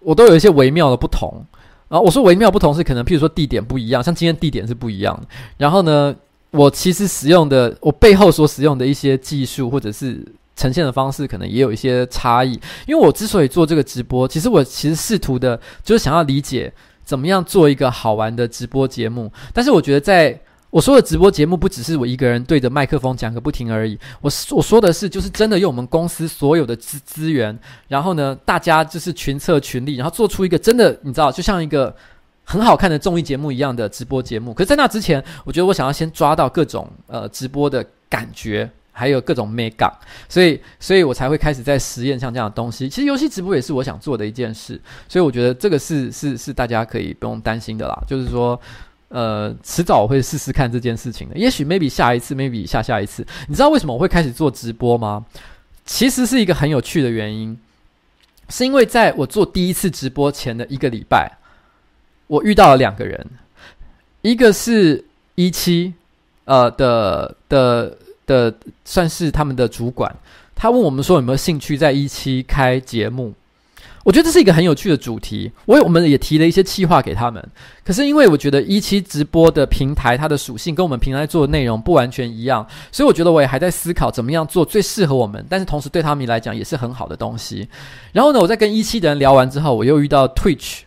[0.00, 1.44] 我都有一些微妙的不同。
[1.88, 5.28] 然后我说微妙不同是可能，譬如说地点不一样，像今天地点是不一样的。
[5.58, 6.14] 然后呢，
[6.50, 10.26] 我其实使用的，我背后所使用的一些技术或者是
[10.56, 12.52] 呈现的方式，可能也有一些差异。
[12.86, 16.72] 因为我之所以做这个直播，其实我其实试图的就是想要理解
[17.04, 19.30] 怎么样做一个好玩的直播节目。
[19.52, 20.40] 但是我觉得在
[20.72, 27.56] 我说的直播节目不只是我一个人对着麦克风讲个不停而已，我我说的是就是真的用我们公司所有的资资源，
[27.88, 31.94] 然后呢，大家就是群策群力，然后做出一个真的你知道，就像一个
[32.42, 34.54] 很好看的综艺节目一样的直播节目。
[34.54, 39.92] 可是，在那之前，我觉得我想要先抓到各种呃直播的感觉，还有各种美感，
[40.26, 42.88] 所以，所以我才会开始在实验像这样的东西。
[42.88, 48.58] 其实游戏直播也是我想做的一件事，所以我觉得这个是是是大家可以不用担心的啦，就是说。
[49.12, 51.36] 呃，迟早我会试试看这件事情的。
[51.36, 53.26] 也许 maybe 下一次，maybe 下下一次。
[53.46, 55.26] 你知道为什么我会开始做直播吗？
[55.84, 57.58] 其实是一个很有趣的原因，
[58.48, 61.30] 是因为在我做第一次直播前的一个礼拜，
[62.26, 63.26] 我遇到了两个人，
[64.22, 65.04] 一个是
[65.34, 65.92] 一期
[66.46, 68.54] 呃的的的，
[68.84, 70.14] 算是他们的主管，
[70.54, 73.34] 他问我们说有没有兴趣在一期开节目。
[74.04, 77.42] 我觉得这是一个很有趣的主题，我我们也提了一些企划给他们。
[77.84, 87.68] 可是因为我觉得一期直播的平台它的属性跟我们平台做的内容不完全一样，所以我觉得我也还在思考怎么样做最适合我们，但是同时对他们来讲也是很好的东西。
[88.12, 90.80] 然后呢，我在跟一期的人聊完之后，我又遇到 Twitch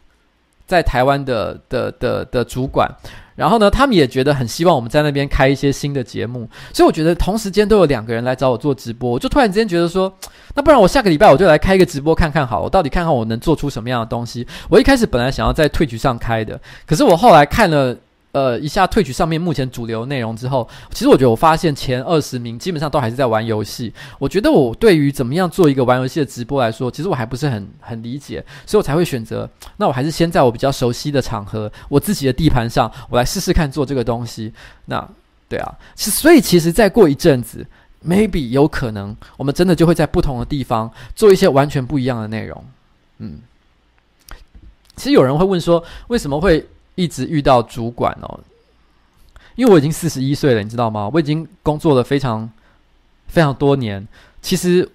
[0.67, 2.89] 在台湾的的的的主管。
[3.35, 10.11] 然后呢，他们也觉得很希望我们在那边开一些新的节目，所以我觉得同时间都有两个人来找我做直播，我就突然之间觉得说，
[10.55, 14.47] 那不然我下个礼拜我就来开一个直播看看好，我到底看看我能做出什么样的东西。
[14.69, 17.95] 我一开始本来想要在退局上开的，可是我后来看了。
[18.35, 23.93] 呃，一下 Twitch 上面目前主流内容之后，其实我觉得我发现前二十名基本上都还是在玩游戏。
[24.19, 29.49] 我觉得我对于怎么样做一个玩游戏的直播来说，其实我还不是很很理解，所以我才会选择。
[29.77, 34.51] 那我还是先在我比较熟悉的场合，我自己的地盘上，我来试试看做这个东西。
[34.87, 35.07] 那
[35.47, 37.65] 对啊，所以其实再过一阵子
[38.05, 42.65] ，maybe 有可能我们真的就会在不同的地方做一些完全不一样的内容。
[43.19, 43.39] 嗯，
[44.97, 46.67] 其实有人会问说，为什么会？
[46.95, 48.39] 一直遇到主管哦，
[49.55, 51.09] 因为我已经四十一岁了，你知道吗？
[51.13, 52.49] 我已经工作了非常
[53.27, 54.07] 非常多年。
[54.41, 54.89] 其实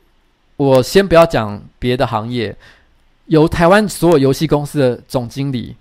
[0.56, 2.56] 我先不要讲别的行业，
[3.26, 5.76] 有台湾所有游戏公司的总经理，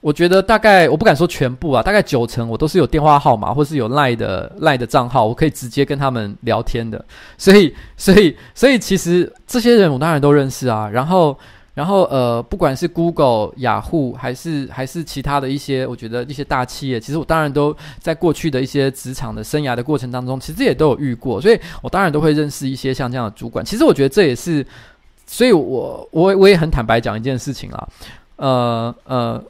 [0.00, 7.04] 我觉得大概我不敢说全部啊，大概九成我都是有电话号码或是有赖的赖的账号，我可以直接跟他们聊天的。
[7.36, 10.88] 所以，所以，所以，其实这些人我当然都认识啊。
[10.88, 11.36] 然后。
[11.78, 23.64] 然后呃，不管是 Google、雅虎，还是还是其他的一些，我觉得一些大企业，其实我当然都在过去的一些职场的生涯的过程当中，其实也都有遇过，所以我当然都会认识一些像这样的主管。
[23.64, 24.66] 其实我觉得这也是，
[25.24, 27.88] 所以我我我也很坦白讲一件事情啦，
[28.34, 29.44] 呃呃，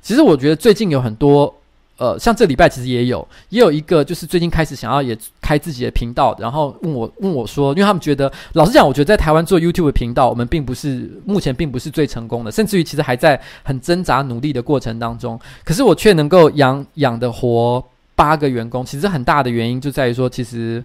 [0.00, 1.52] 其实我觉得最近有很多。
[1.98, 15.38] 呃，像这礼拜其实也有，也有一个就是最近开始想要也开自己的频道，然后问我问我说，因为他们觉得，老实讲，我觉得在台湾做 YouTube 的频道，我们并不是目前并不是最成功的，甚至于其实还在很挣扎努力的过程当中。
[15.64, 17.84] 可是我却能够养养得活
[18.14, 20.82] 八个员工，其实很大的原因就在于说，其实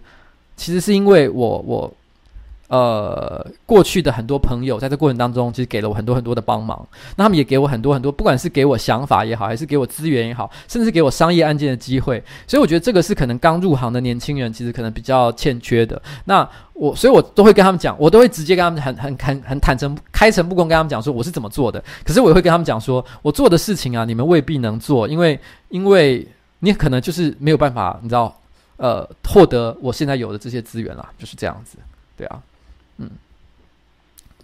[0.55, 1.93] 其实是因为我我。
[2.67, 6.85] 呃，过去的很多朋友在这过程当中，其实给了我很多很多的帮忙。
[7.15, 12.21] 那他们也给我很多很多，不管是给我想法也好，还是给我资源也好，甚至给我商业案件的机会。
[12.45, 16.01] 所以我觉得这个是可能刚入行的年轻人，其实可能比较欠缺的。
[16.25, 21.81] 那我，所以我都会跟他们讲，我都会直接跟他们很很很很坦诚、开诚布公跟他们讲说我是怎么做的。
[22.03, 25.39] 可是我也会跟他们讲说，我做的事情啊，你们未必能做，因为
[25.69, 26.27] 因为
[26.59, 28.37] 你可能就是没有办法，你知道，
[28.75, 31.77] 呃，获得我现在有的这些资源啦，就是这样子，
[32.17, 32.43] 对啊。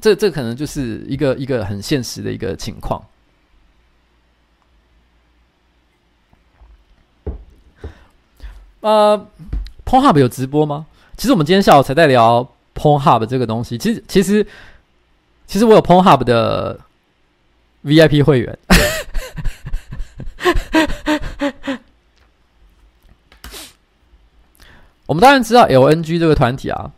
[0.04, 3.02] 这这可能就是一个一个很现实的一个情况。
[8.82, 9.26] 呃
[9.86, 10.86] ，Pornhub 有直播吗？
[11.16, 12.46] 其实我们今天下午才在聊
[12.76, 13.78] Pornhub 这个东西。
[13.78, 14.46] 其实，其实，
[15.48, 16.78] 其实我有 Pornhub 的
[17.86, 18.60] VIP 会员。
[25.06, 26.92] 我们当然知道 LNG 这个团体啊。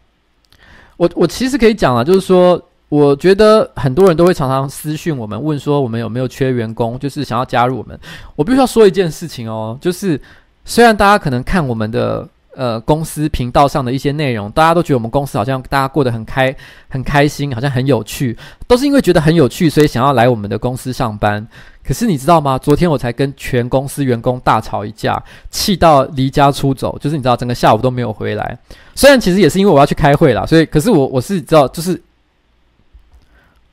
[0.98, 8.00] 我我其实可以讲啊，就是说，我觉得很多人都会常常私讯我们，问说我们有没有缺员工，就是想要加入我们。
[8.36, 10.20] 我必须要说一件事情哦，就是
[10.64, 16.56] 虽然大家可能看我们的呃公司频道上的一些内容，大家都觉得我们公司好像大家过得很开
[16.88, 21.46] 很开心，好像很有趣，都是因为觉得很有趣，所以想要来我们的公司上班。
[21.84, 22.58] 可是你知道吗？
[22.58, 25.22] 昨天我才跟全公司员工大吵一架，
[25.52, 26.98] 气到离家出走。
[27.00, 28.58] 就是你知道，整个下午都没有回来。
[28.96, 32.02] 虽然其实也是因为我要去开会啦，所以可是我我是知道，就是，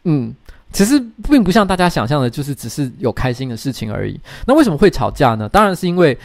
[0.04, 0.34] 嗯，
[0.72, 0.98] 其实
[1.28, 4.18] 并不像大家想象的，就是只是有开心的事情而已。
[4.46, 5.48] 那为什么会吵架呢？
[5.48, 6.16] 当然是因为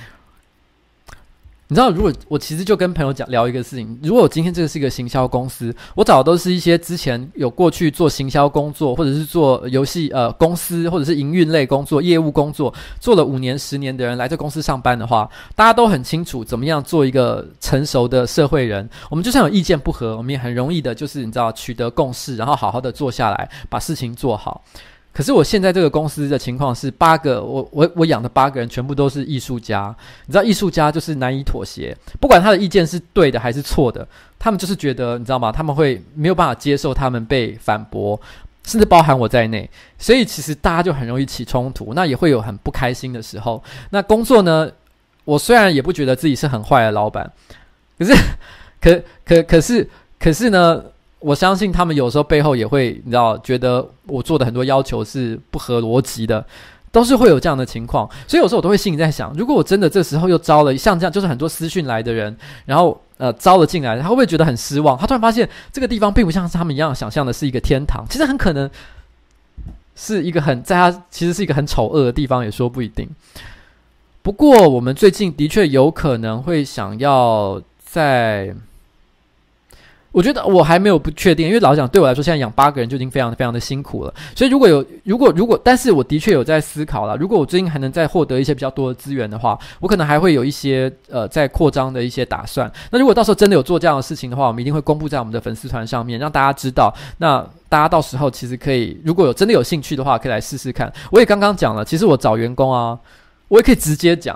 [1.70, 18.90] 你知道，如果我其实就跟朋友讲聊一个事情，如果我今天这个是一个行销公司，我找的都是一些之前有过去做行销工作，或者是做游戏呃公司，或者是营运类工作、业务工作，做了五年、十年的人来这公司上班的话，大家都很清楚怎么样做一个成熟的社会人。
[19.10, 24.64] 我们就算有意见不合，我们也很容易的，就是你知道取得共识，然后好好的坐下来把事情做好。
[25.18, 29.96] 可是我现在这个公司的情况是，八个我我我养的八个人全部都是艺术家。
[30.28, 34.08] 你知道，艺术家就是难以妥协，不管他的意见是对的还是错的，
[34.38, 35.52] 他们就是觉得，你知道吗？
[35.52, 38.22] 他们会没有办法接受他们被反驳，
[38.64, 39.68] 甚至包含我在内。
[39.98, 43.64] 所以其实大家就很容易起冲突，那也会有很不开心的时候。
[43.90, 44.70] 那工作呢，
[45.26, 47.28] 我虽然也不觉得自己是很坏的老板，
[47.98, 48.14] 可是，
[48.80, 49.90] 可可可是
[50.20, 50.84] 可是呢？
[51.20, 56.46] 我相信他们有时候背后也会，你知道，觉得我做的很多要求是不合逻辑的，
[56.92, 58.08] 都是会有这样的情况。
[58.28, 64.96] 所以有时候我都会心里在想，如果我真的这时候又招了像这样，就是很多私讯来的人，然后呃招了进来，他会不会觉得很失望？
[64.96, 68.70] 他突然发现这个地方并不像是他们一样想象的是一个天堂，其实很可能
[69.96, 73.10] 是一个很在他其实是一个很丑恶的地方，也说不一定。
[74.22, 78.56] 不过我们最近的确有可能会想要在。
[80.18, 84.12] 我觉得我还没有不确定，因为老实讲，对我来说，现在养八个人就已经非常非常的辛苦了。
[84.36, 92.72] 所以如果有，如果如果，但是我的确有在思考了，如果我最近还能再获得一些比较多的资源的话，我可能还会有一些呃在扩张的一些打算。
[92.90, 96.92] 那如果到时候真的有做这样的事情的话，我们一定会公布在我们的粉丝团上面，让大家知道。
[97.20, 100.92] 那大家到时候其实可以，如果有真的有兴趣的话，可以来试试看。
[101.12, 102.98] 我也刚刚讲了，其实我找员工啊，
[103.50, 104.36] 我也可以直接讲，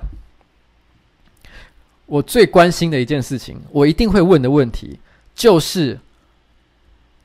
[2.05, 4.99] 我最关心的一件事情，我一定会问的问题。
[5.41, 5.99] 就是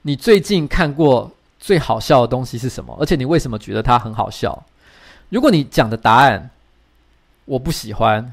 [0.00, 2.96] 你最近看过最好笑的东西是什么？
[2.98, 4.64] 而且你为什么觉得它很好笑？
[5.28, 6.48] 如果你讲的答案
[7.44, 8.32] 我不喜欢，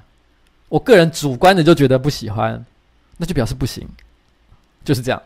[0.69, 2.65] 我个人主观的就觉得不喜欢，
[3.17, 3.85] 那就表示不行，
[4.85, 5.21] 就是这样。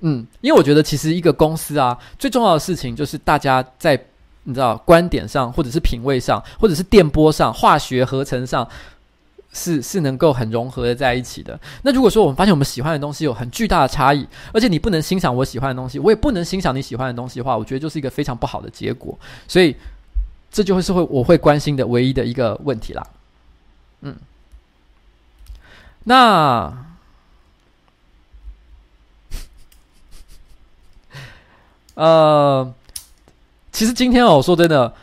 [0.00, 4.02] 嗯，因为我觉得其实一个公司啊，最重要的事情就是大家在
[4.44, 8.66] 你知道观点上，或者是品味上，或者是电波上、化学合成上。
[9.52, 11.58] 是是能够很融合的在一起的。
[11.82, 19.16] 那如果说我们发现我们喜欢的东西有很巨大的差异，而且你不能欣赏我喜欢的东西，我也不能欣赏你喜欢的东西的话，我觉得就是一个非常不好的结果。
[19.46, 19.76] 所以
[20.50, 23.06] 这就会是会我会关心的唯一的一个问题啦。
[24.00, 24.16] 嗯，
[26.04, 26.74] 那
[31.94, 32.74] 呃，
[33.70, 34.94] 其实今天哦，说真的，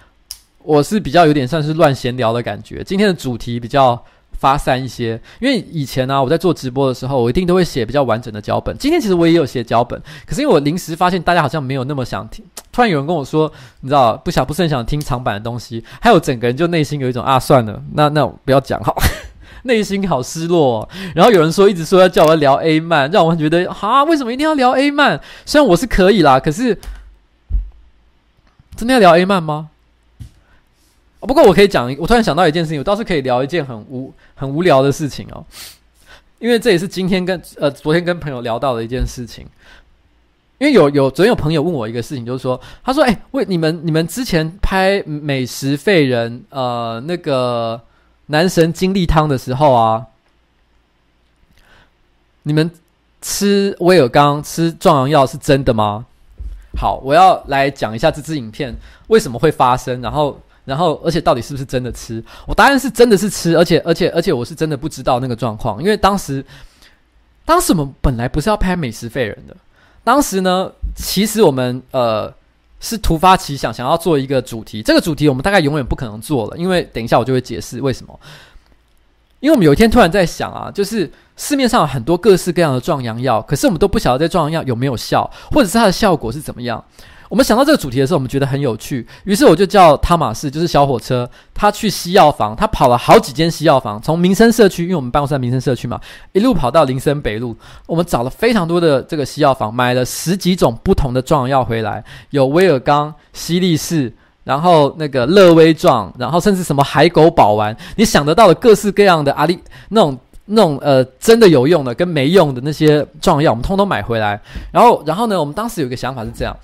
[0.64, 2.84] 我是比较有点算是乱闲聊的感觉。
[2.84, 4.04] 今天的主题比较。
[4.40, 8.76] 发散一些，因为以前呢、我在做直播的时候，我一定都会写比较完整的脚本。
[8.78, 13.52] 今天其实我也有写脚本，可是因为我临时发现大家好像没有那么想听， 突然有人跟我说，
[13.82, 18.95] 你知道，不想不是很想听长版的东西，还有整个人就内心有一种啊，算了，那那不要讲好，
[19.64, 20.90] 内心好失落、哦。
[21.14, 25.20] 然后有人说一直说要叫我聊 A 漫，让我觉得啊，为什么一定要聊 A 漫？
[25.45, 26.80] 虽然我是可以啦，可是
[28.78, 29.70] 真的要聊 A 漫吗？
[31.22, 35.46] 不过我可以讲，我突然想到一件事情，我倒是可以聊一件很无很无聊的事情哦，
[36.40, 39.46] 因为这也是今天跟呃昨天跟朋友聊到的一件事情。
[40.60, 47.82] 因为有有昨天有朋友问我一个事情，就是说，他说：“哎，为你们你们之前拍美食废人呃那个
[48.26, 50.06] 男神金立汤的时候啊，
[52.44, 52.70] 你们
[53.22, 56.06] 吃威尔刚吃壮阳药是真的吗？”
[56.78, 58.76] 好，我要来讲一下这支影片
[59.08, 60.40] 为什么会发生，然后。
[60.70, 62.24] 然后，而且到底是不是真的吃？
[62.46, 66.46] 我答案是真的是吃，而且，而且，而且我是真的不知道那个状况，因为当时，
[67.44, 69.58] 当时我们本来不是要拍美食废人的，
[70.04, 72.32] 当时呢，其实我们呃
[72.80, 78.20] 是突发奇想，想要做一个主题，这个主题我们大概永远不可能做了，因为等一下我就会解释为什么。
[79.40, 86.84] 因为我们有一天突然在想啊，就是市面上有很多各式各样的壮阳药，可是我们都不晓得这壮阳药有没有效，或者是它的效果是怎么样。
[87.30, 96.01] 我们想到这个主题的时候，我们觉得很有趣，于是我就叫汤马士，就是小火车，他去西药房，他跑了好几间西药房，从民生社区，因为我们办公室在民生社区嘛，
[96.34, 104.11] 一路跑到林森北路，我们找了非常多的这个西药房，买了十几种不同的壮药回来，有威尔刚、犀利士，
[104.43, 114.41] 然后那个乐威壮，然后甚至什么海狗宝丸，你想得到的各式各样的阿力那种那种呃真的有用的跟没用的那些壮药，我们通通买回来，
[114.72, 116.57] 然后然后呢，我们当时有一个想法是这样。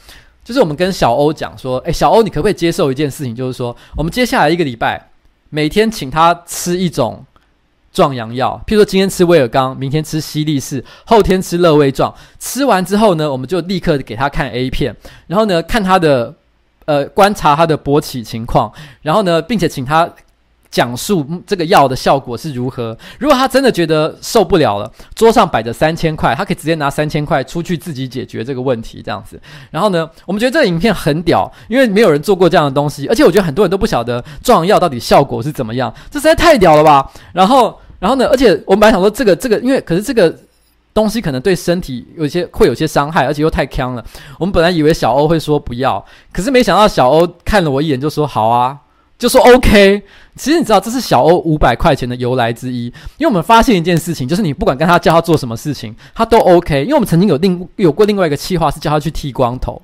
[0.45, 3.35] 就是我们跟小欧讲说，诶，小欧，你可不可以接受一件事情？
[3.35, 5.09] 就是说，我们接下来一个礼拜，
[5.49, 7.25] 每天请他吃一种
[7.91, 12.13] 壮阳药，譬如说今天吃威尔刚，明天吃西利士，后天吃乐威壮。
[12.39, 14.95] 吃完之后呢，我们就立刻给他看 A 片，
[15.25, 16.31] 然后呢，看他的
[16.85, 20.07] 呃观察他的勃起情况，然后呢，并且请他
[20.75, 22.97] 讲述这个药的效果是如何。
[23.17, 29.39] 如果他真的觉得受不了了，桌上摆着三千块，他可以直接拿三千块出去自己解决这个问题，这样子。
[29.71, 37.09] 然后呢，我们觉得这个影片很屌，因为没有人做过这样的东西，而且我觉得很多人都不晓得壮药到底效果是怎么样，这实在太屌了吧。
[37.31, 40.35] 然后，然后呢，而且我们本来想说这个这个，因为可是这个。
[40.95, 44.05] 东西可能对身体有些会有些伤害，而且又太锵了。
[44.39, 48.77] 我们本来以为小欧会说不要，可是没想到小欧看了我一眼就说好啊，
[49.17, 50.03] 就说 OK。
[50.35, 52.87] 其实你知道这是小欧五百块钱的由来之一，
[53.17, 56.81] 因为我们发现一件事情，就是你不管跟他叫他做什么事情，他都 OK。
[56.81, 59.81] 因为我们曾经有另有过另外一个计划是叫他去剃光头，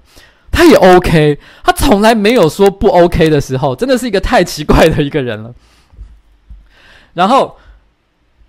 [0.52, 5.54] 他也 OK，他从来没有说不 OK 的时候，真的是一个太奇怪的一个人了。
[7.14, 7.56] 然后。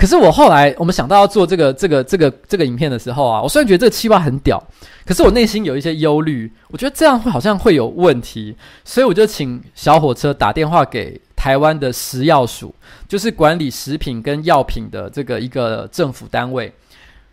[0.02, 4.60] 可是我后来，我们想到要做这个、这个、这个、这个影片的时候啊，我虽然觉得这个企划很屌，
[5.06, 12.74] 可是我内心有一些忧虑，我觉得这样会好像会有问题，所以我就请小火车打电话给台湾的食药署，
[13.06, 16.72] 就是管理食品跟药品的这个一个政府单位。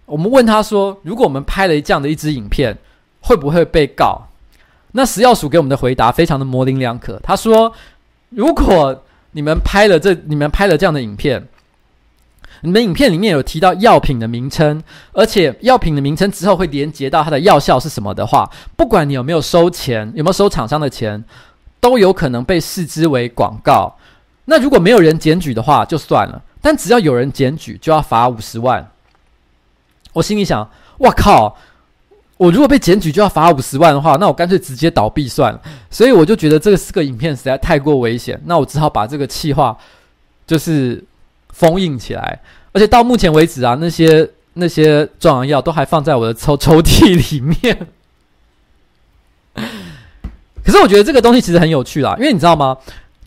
[0.06, 2.78] 我们问他说，如果我们拍了这样的一支影片，
[3.22, 4.28] 会不会被告？
[4.92, 7.74] 那食药署给我们的回答非常的模棱两可，他说，
[8.30, 11.44] 如果你们拍了这，你们拍了这样的影片。
[12.62, 14.84] 你们影片里面有提到药品的名称，
[15.14, 21.24] 而且药品的名称之后会连接到它的药效是什么的话，不管你有没有收钱，有没有收厂商的钱，
[21.80, 23.96] 都有可能被视之为广告。
[24.46, 28.92] 那如果没有人检举的话，就算了；但只要有人检举，就要罚五十万。
[30.12, 31.56] 我心里想：哇靠！
[32.36, 35.62] 我如果被检举就要罚五十万的话，那我干脆直接倒闭算了。
[35.90, 39.78] 所以我就觉得这个四个影片实在太过危险，那我只好把这个企划
[40.46, 41.02] 就是。
[41.54, 42.40] 封印起来，
[42.72, 47.88] 而且到目前为止啊，那些那些壮阳药都还放在我的抽抽屉里面。
[50.64, 52.78] 可是我觉得这个东西其实很有趣啦，因为你知道吗？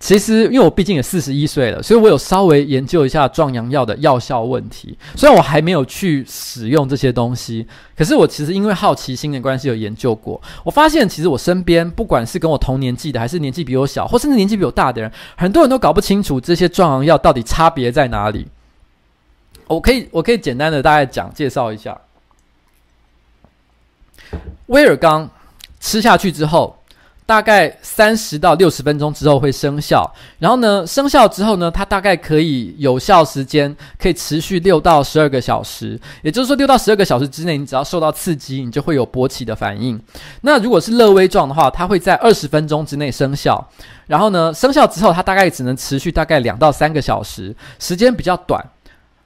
[0.03, 4.99] 其实因为我毕竟也四十一岁了，所以我有稍微研究一下壮阳药的药效问题。
[5.15, 7.65] 虽然我还没有去使用这些东西，
[7.97, 10.43] 可是我其实因为好奇心的关系有研究过。
[10.65, 18.49] 我发现其实我身边不管是跟我同年纪的，还是年纪比我小，或甚至年纪比我大的人，很多人都搞不清楚这些壮阳药到底差别在哪里。
[19.69, 21.97] 我可以我可以简单的大概讲介绍一下，
[24.67, 25.31] 威尔刚
[25.79, 26.77] 吃下去之后。
[27.25, 39.99] 大概三十到六十分钟之后会生效，然后呢，生效之后呢，它大概可以有效时间可以持续六到十二个小时，也就是说，六到十二个小时之内，你只要受到刺激，你就会有勃起的反应。
[40.43, 43.67] 那如果是乐威状的话，它会在二十分钟之内生效，
[44.07, 48.63] 然后呢，生效之后，它大概只能持续大概两到三个小时，时间比较短。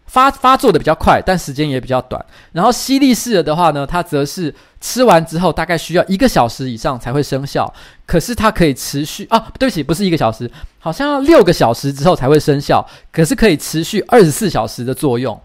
[0.07, 2.25] 发发作的比较快，但时间也比较短。
[2.53, 4.55] 然后吸力式的的话呢，它则是
[4.87, 7.73] 吃完之后大概需要一个小时以上才会生效。
[8.07, 10.49] 可是它可以持续啊，对不起，不是一个小时，
[10.79, 12.87] 好像要六个小时之后才会生效。
[13.11, 15.37] 可是可以持续二十四小时的作用。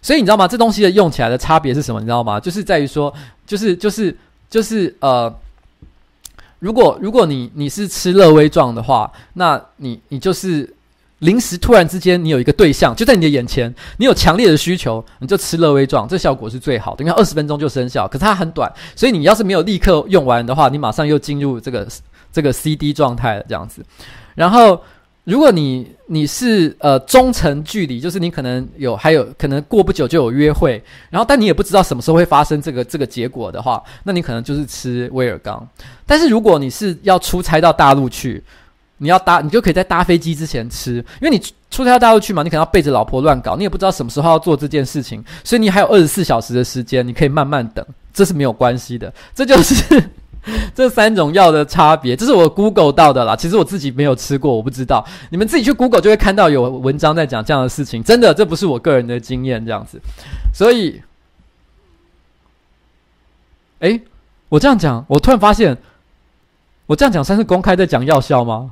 [0.00, 0.48] 所以你知道吗？
[0.48, 2.00] 这东西的用起来的差别是什么？
[2.00, 2.40] 你知道吗？
[2.40, 3.12] 就是在于说，
[3.46, 4.16] 就是就是
[4.48, 5.30] 就是呃，
[6.60, 10.75] 如果如果你你是吃乐威壮的话，那你你就是。
[11.20, 18.06] 临时突然之间，你有一个对象就在你的眼前，你有强烈的需求，你就吃乐威状，这效果是最好的，因为二十分钟就生效。
[18.06, 21.88] 可是它很短，所以你要是没有立刻用完的话，你马上又进入这个
[22.30, 23.82] 这个 CD 状态了，这样子。
[24.34, 24.78] 然后，
[25.24, 35.66] 如果你你是呃中程距离，就是你可能有还有可能过不久就有约会，然后但你也不知道什么时候会发生这个这个结果的话，那你可能就是吃威尔刚。
[36.04, 38.44] 但是如果你是要出差到大陆去。
[38.98, 41.38] 你要搭，你就可以在搭飞机之前吃，因为你
[41.70, 49.12] 出差到大陆去嘛，你可能要背着老婆乱搞，你也不知道什么时候要做这件事情，所以你还有二十四小时的时间，你可以慢慢等，这是没有关系的。
[49.34, 50.10] 这就是
[50.74, 53.34] 这三种药的差别，这是我 Google 到的啦。
[53.36, 55.04] 其实我自己没有吃过，我不知道。
[55.30, 60.00] 你们自己去 Google 就会看到有文章在讲这样的事情，真的，这不是我个人的经验这样子。
[60.54, 61.02] 所以，
[63.80, 64.00] 诶，
[64.48, 65.76] 我这样讲，我突然发现，
[66.86, 68.70] 我这样讲算是公开在讲药效吗？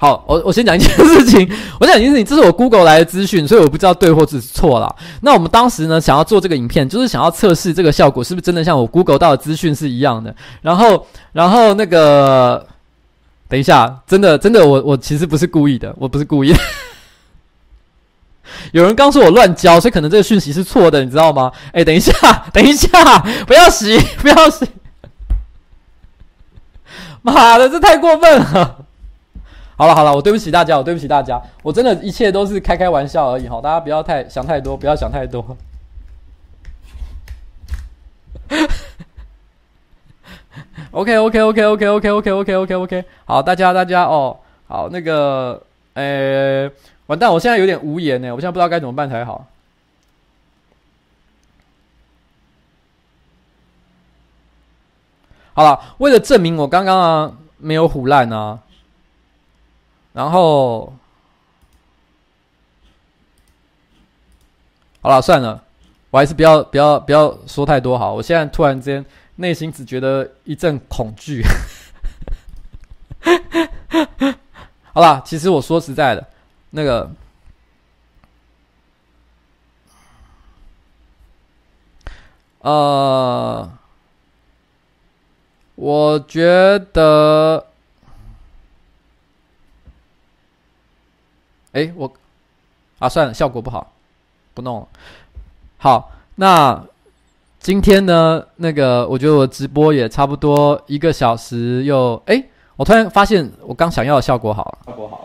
[0.00, 1.52] 好，我我先讲一件事情。
[1.80, 4.94] 我讲一件事情，这是我 Google 来的资讯，所以我不知道对或是错啦。
[5.22, 10.32] 那我们当时呢，想要做这个影片，就是想要测试这个效果是不是真的像我 Google 到的资讯是一样的。
[10.62, 12.64] 然后，然后那个，
[13.48, 16.58] 等一下，真的，真的，我我其实不是故意的，我不是故意的。
[18.70, 21.50] 有人刚说我乱教，所以可能这个讯息是错的，你知道吗？
[21.72, 22.12] 哎，等一下，
[22.52, 23.18] 等一下，
[23.48, 24.64] 不要洗，不要洗！
[27.20, 28.84] 妈的，这太过分了！
[29.78, 35.56] 好了好了，我对不起大家，我对不起大家，我真的一切都是开开玩笑而已哈，大家不要太想太多，不要想太多。
[40.90, 44.36] OK OK OK OK OK OK OK OK OK，好，大家大家哦，
[44.66, 45.62] 好，那个，
[45.94, 46.68] 诶，
[47.06, 49.46] 完蛋，我现在有点无言呢，我现在不知道该怎么办才好。
[55.54, 58.58] 好了，为了证明我刚刚啊没有唬烂啊，
[60.12, 60.92] 然后，
[65.00, 65.62] 好了，算了，
[66.10, 69.04] 我还是不要不要不要说太多好，我现在突然间。
[69.40, 71.44] 内心只觉得一阵恐惧。
[74.92, 76.26] 好啦，其实我说实在的，
[76.70, 77.08] 那个，
[82.62, 83.70] 呃，
[85.76, 87.67] 我觉得，
[91.78, 92.12] 哎，我，
[92.98, 93.92] 啊，算了，效果不好，
[94.54, 94.88] 不弄了。
[95.78, 96.84] 好，那。
[97.60, 102.42] 今天呢，那个我觉得我直播也差不多一个小时又，又哎，
[102.76, 105.24] 我突然发现我刚想要的效果好了，效果好了。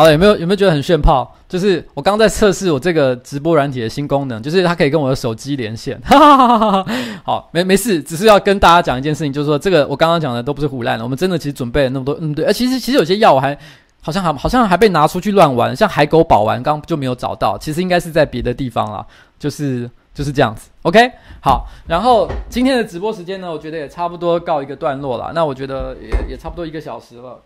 [0.00, 1.30] 好了，有没有有没有觉得很炫炮？
[1.46, 6.00] 就是我刚在测试我这个直播软体的新功能，就是它可以跟我的手机连线。
[6.00, 6.86] 哈哈哈哈哈。
[7.22, 13.54] 好，没没事，只是要跟大家讲一件事情，就是说这个我刚刚讲的都不是唬烂的，我们真的其实准备了那么多，嗯对，呃其实其实有些药我还
[14.00, 19.06] 好像还好像还被拿出去乱玩，像海狗宝丸刚就没有找到，其实应该是在别的地方啦，
[19.38, 20.70] 就是就是这样子。
[20.80, 21.12] OK，
[21.42, 27.38] 好，然后今天的直播时间呢，我觉得也差不多告一个段落了，那我觉得也也差不多一个小时了。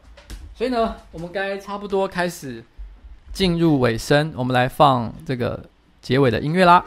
[0.56, 2.62] 所以呢，我们该差不多开始
[3.32, 5.59] 进入尾声，我们来放这个
[6.01, 6.85] 结尾的音乐啦。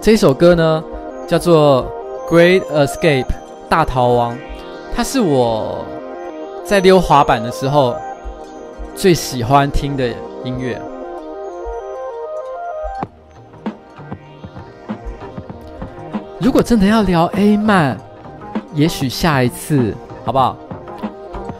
[0.00, 0.84] 这首歌呢，
[1.26, 1.84] 叫做
[2.32, 3.24] 《Great Escape》
[3.68, 4.38] 大逃亡，
[4.94, 5.84] 它是我
[6.64, 7.96] 在溜滑板的时候
[8.94, 10.08] 最喜欢听的
[10.44, 10.80] 音乐。
[16.40, 17.94] 如果真的要聊 A 漫，
[18.74, 19.94] 也许下一次
[20.24, 20.56] 好不好？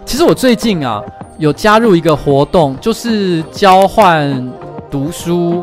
[0.07, 1.03] 其实我最近啊
[1.37, 4.51] 有加入一个活动，就是交换
[4.91, 5.63] 读书，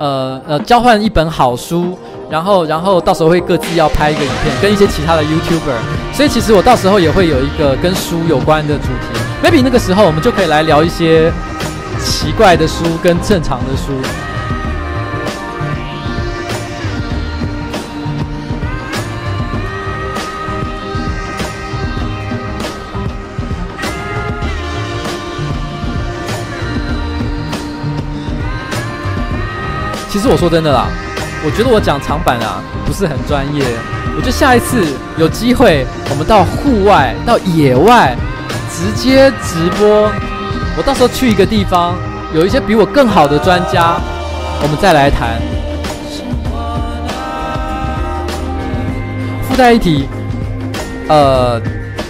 [0.00, 1.96] 呃呃，交换一本好书，
[2.28, 11.32] 然后然后到时候会各自要拍一个影片，跟一些其他的 YouTuber，所以其实我到时候也会有一个跟书有关的主题，maybe 那个时候我们就可以来聊一些
[12.00, 13.92] 奇怪的书跟正常的书。
[30.16, 30.88] 其实我说真的啦，
[31.44, 33.62] 我觉得我讲长板啊不是很专业。
[34.16, 34.82] 我觉得下一次
[35.18, 38.16] 有机会，我们到户外、到野外
[38.72, 40.10] 直接直播。
[40.74, 41.94] 我到时候去一个地方，
[42.34, 44.00] 有一些比我更好的专家，
[44.62, 45.38] 我们再来谈。
[49.46, 50.08] 附带一提，
[51.08, 51.60] 呃，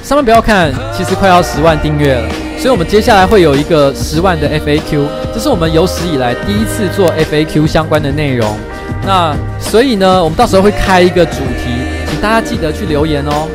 [0.05, 2.29] 上面不要看，其实快要十万订阅了。
[2.59, 8.57] 所以，我们接下来会有一个十万的 FAQ，这是我们有史以来第一次做 FAQ 相关的内容。
[9.07, 11.71] 那所以呢，我们到时候会开一个主题，
[12.11, 13.47] 请大家记得去留言哦。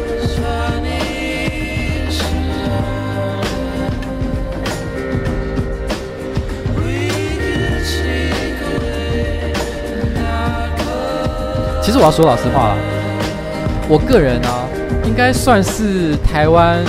[11.84, 12.78] 其实我要说老实话了，
[13.90, 14.64] 我个人啊，
[15.06, 16.82] 应该算是台湾。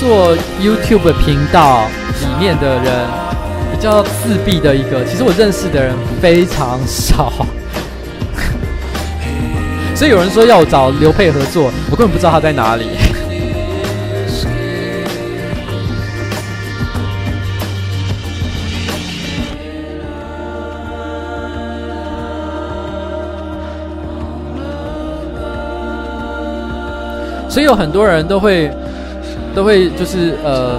[0.00, 1.86] 做 YouTube 频道
[2.22, 3.06] 里面的人
[3.70, 7.30] 比较自闭的一个，其实我认识的人非常少，
[9.94, 12.86] 所以有人说要我找刘沛合作，我根本不知道他在哪里。
[27.50, 28.70] 所以有很多人都会。
[29.54, 30.78] 都会就是呃，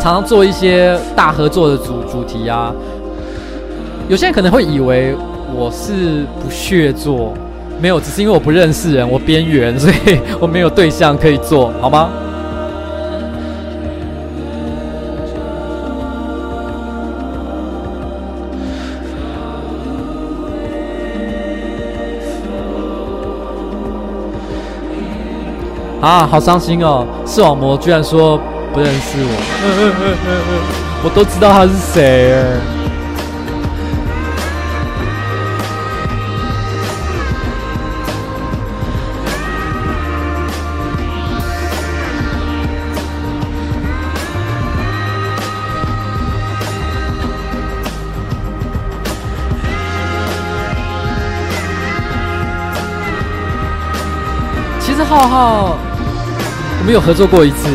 [0.00, 2.72] 常常做一些大合作的主主题啊。
[4.08, 5.14] 有些人可能会以为
[5.54, 7.34] 我是不屑做，
[7.80, 12.10] 没有，只是因为我不认识人，我边缘，所以 我没有对象可以做，好吗？
[26.00, 27.04] 啊，好伤心哦！
[27.26, 28.38] 视网膜居然说
[28.72, 29.30] 不认识我，
[29.64, 30.60] 嗯嗯嗯嗯嗯，
[31.02, 32.32] 我都知道他是谁。
[54.80, 55.77] 其实浩浩。
[56.88, 57.68] 我们有合作过一次，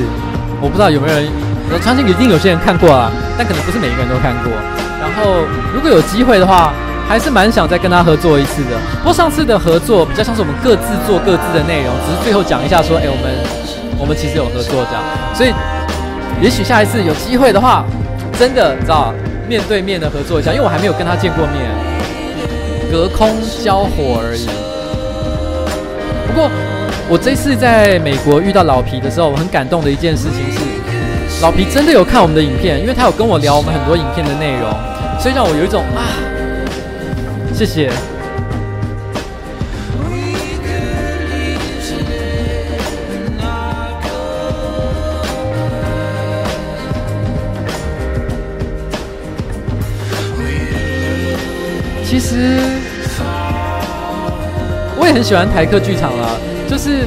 [0.59, 1.29] 我不知道有没有人，
[1.69, 4.49] 我相信一定有些人看过啊，但可能不是每一个人都看过。
[4.97, 6.73] 然后如果有机会的话，
[7.07, 8.71] 还是蛮想再跟他合作一次的。
[8.97, 13.29] 不过上次的合作比较像是我们各自做各自的内容，只是最后讲一下说，哎，我们
[14.01, 15.03] 我们其实有合作这样。
[15.37, 15.53] 所以
[16.41, 17.85] 也许下一次有机会的话，
[18.33, 19.13] 真的知道
[19.47, 21.69] 面对面的合作一下，因为我还没有跟他见过面，
[22.91, 23.29] 隔空
[23.61, 24.49] 交火而已。
[26.25, 26.49] 不过。
[27.09, 34.69] 我这次在美国遇到老皮的时候，我很感动的一件事情是，老皮真的有看我们的影片，因为他有跟我聊我们很多影片的内容，
[35.19, 36.09] 所以让我有一种啊，
[37.53, 37.91] 谢谢。
[52.03, 52.59] 其实
[54.97, 56.52] 我也很喜欢台客剧场了。
[56.73, 57.05] 就是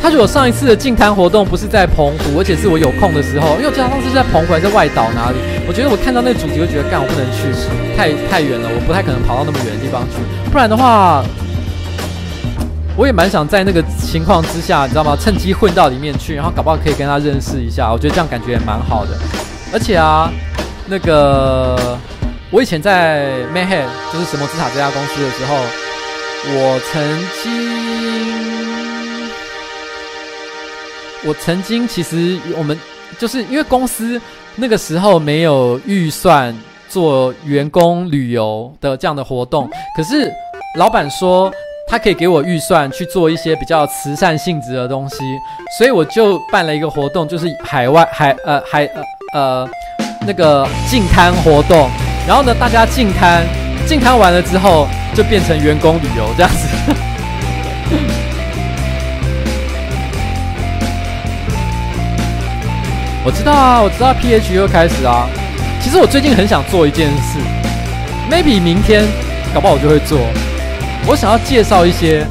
[0.00, 5.38] 他如果上一次的净滩活动不是在澎湖，而且是我有空的时候，因为我记得上是在澎湖还是外岛哪里？
[5.66, 7.50] 我觉得我看到那个主题，就觉得干我不能去，
[7.96, 10.22] 太太远了，我不太可能跑到那么远的地方去。
[10.52, 11.24] 不然的话，
[12.96, 15.16] 我也蛮想在那个情况之下，你知道吗？
[15.18, 17.90] 趁机混到里面去，然后搞不好可以跟他认识一下。
[17.90, 19.18] 我觉得这样感觉也蛮好的。
[19.72, 20.30] 而且啊，
[20.86, 21.98] 那个
[22.52, 25.58] 我以前在 Mayhem 就是神魔之塔这家公司的时候，
[26.44, 27.02] 我曾
[27.42, 27.72] 经。
[31.24, 32.76] 我曾经其实我们
[33.16, 34.20] 就是因为公司
[34.56, 36.52] 那个时候没有预算
[36.88, 40.28] 做员工旅游的这样的活动，可是
[40.76, 41.48] 老板说
[41.88, 45.16] 他可以给我预算去做一些比较慈善性质的东西，
[45.78, 49.02] 所以我就办了一个活动，就是海外海呃海呃
[49.32, 49.70] 呃
[50.26, 51.88] 那个净滩活动，
[52.26, 53.46] 然后呢大家净滩
[53.86, 56.66] 健康完了之后就变成员工旅游这样子。
[63.24, 65.28] 我知道啊，我知道 PH 又开始啊。
[65.80, 67.38] 其实我最近很想做一件事
[68.30, 69.04] ，maybe 明天
[69.54, 70.18] 搞不好我就会做。
[71.06, 72.26] 我想要介绍一些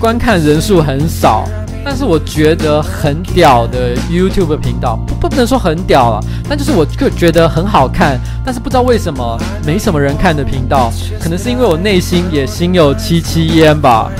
[0.00, 1.44] 观看人数很少，
[1.88, 14.10] 但是我觉得很屌的 YouTube 频道，不不能说很屌了，但就是我就觉得很好看，但是不知道为什么没什么人看的频道，可能是因为我内心也心有戚戚焉吧。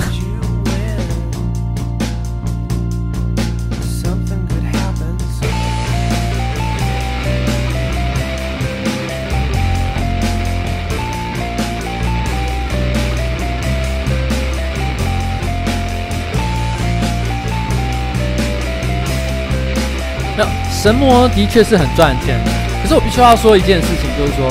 [20.77, 22.51] 神魔的确是很赚钱的，
[22.83, 24.47] 可是我必须要说一件事情，就是说，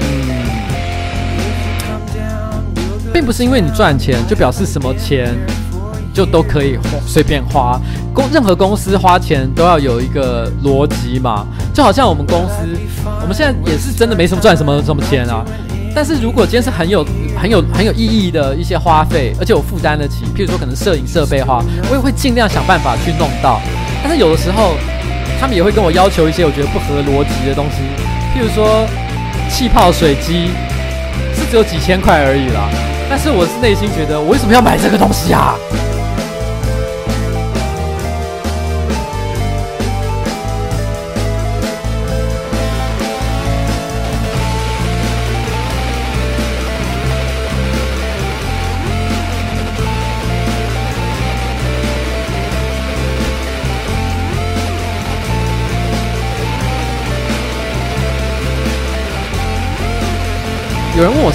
[0.00, 0.08] 嗯，
[3.12, 5.36] 并不是因为你赚钱就表示什么钱
[6.14, 7.78] 就都可以随便花。
[8.14, 12.66] 公任何公司花钱都要有一个逻辑嘛，就好像我们公司，
[13.20, 15.44] 我们现在也是真的没什么赚什么什么钱啊。
[15.94, 17.06] 但是如果今天是很有
[17.38, 23.60] 很有很有意义的一些花费，而且我负担得起，譬如说可能摄影设备的话，我也会尽量想办法去弄到。
[24.02, 24.74] 但是有的时候。
[25.40, 27.80] 他们也会跟我要求一些我觉得不合逻辑的东西，
[28.36, 28.86] 譬如说
[29.48, 30.50] 气泡水机
[31.34, 32.68] 是只有几千块而已啦，
[33.08, 35.56] 但是我是内心觉得我为什么要买这个东西啊？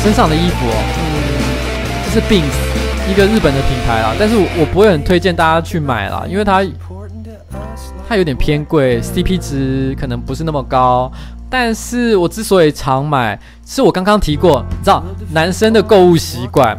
[0.05, 1.03] 身上的衣服哦，嗯，
[2.05, 6.63] 这是 Beams，一个日本的品牌啦，但是我不会很推荐大家去买啦，因为它
[8.07, 11.11] 它有点偏贵，CP 值可能不是那么高。
[11.49, 16.77] 但是我之所以常买，是我刚刚提过，你知道男生的购物习惯，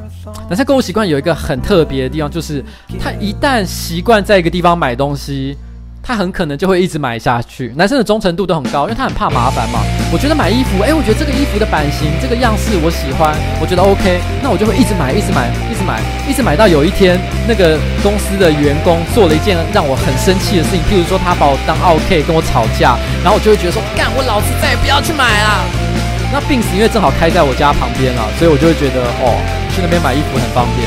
[0.49, 2.65] 男生购物习惯有一个很特别的地方，就是
[3.01, 5.59] 他一旦习惯在一个地方买东西。
[6.07, 7.73] 他很可能就会一直买下去。
[7.75, 9.81] 男生的忠诚度都很高，因为他很怕麻烦嘛。
[10.13, 15.99] 我觉得买衣服，诶，我觉得这个衣服的版型、这个样式我喜欢，我觉得 OK，那我就会一直买，一直买，一直买，
[16.31, 17.19] 一直买到有一天
[17.49, 17.75] 那个
[18.07, 22.95] 公司的员工做了一件让我很生气的事情，譬如说他把我当奥客跟我吵架，
[23.27, 25.67] 然后我就会觉得说，干，我老子再也不要去买了。
[26.31, 29.35] 那 Beams 因为正好开在我家旁边了，所以我就会觉得，哦，
[29.75, 30.87] 去那边买衣服很方便。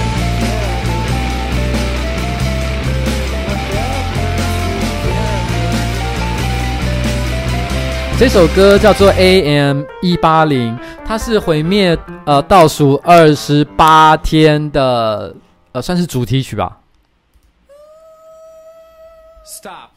[8.19, 15.33] 这首歌叫做 AM 一八零，它是毁灭呃倒数二十八天的
[15.71, 16.79] 呃算是主题曲吧。
[19.45, 19.91] Stop。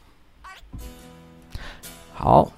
[2.13, 2.49] 好，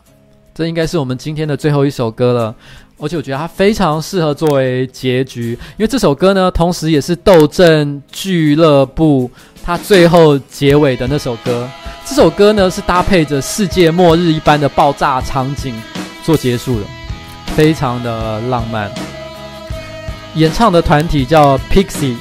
[0.53, 2.55] 这应该是我们今天的最后一首歌了，
[2.99, 9.31] 而且我觉得它非常适合作为结局，因为这首歌呢，同时也是斗阵俱乐部
[9.65, 11.67] 他最后结尾的那首歌。
[12.05, 15.73] 这首歌呢，是搭配着世界末日一般的爆炸场景
[16.23, 16.85] 做结束的，
[17.55, 18.91] 非常的浪漫。
[20.35, 22.15] 演唱的团体叫 Pixie。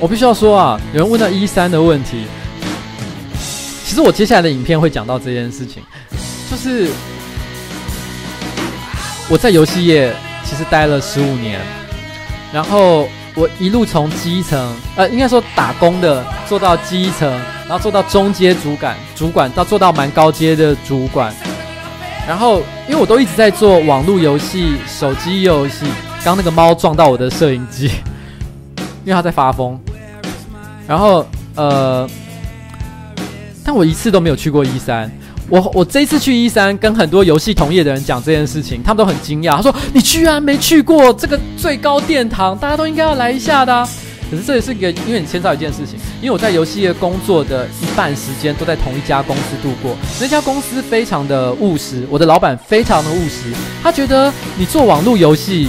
[0.00, 2.24] 我必须要说啊，有人问到一三的问题，
[3.84, 5.82] 其实我接下来的影片会讲到这件事情，
[6.50, 6.90] 就是
[9.28, 10.10] 我在游戏业
[10.42, 11.60] 其实待了十五年，
[12.50, 17.30] 然后我一路从基层，呃，应该说打工的做到基层，
[17.68, 21.30] 然后做到中阶主管，主管到做到蛮高阶的主管，
[22.26, 25.84] 然后因为我都一直在做网络游戏、手机游戏，
[26.24, 27.90] 刚那个猫撞到我的摄影机，
[29.04, 29.78] 因为它在发疯。
[30.90, 32.04] 然后，呃，
[33.64, 35.08] 但我一次都没有去过一三。
[35.48, 39.54] 我我这一次去一三跟很多游戏同业的人讲这件事情，他们都很惊讶。
[39.54, 43.88] 他说：“你居然没去过这个最高殿堂，大家都应该要来一下的。”
[44.32, 49.96] 可是这也是一个，因为你牵涉一件事情，因为我在游戏业工作的一半时间都在同一家公司度过。
[50.20, 55.68] 那家公司非常的务实，我的老板非常的务实，他觉得你做网络游戏，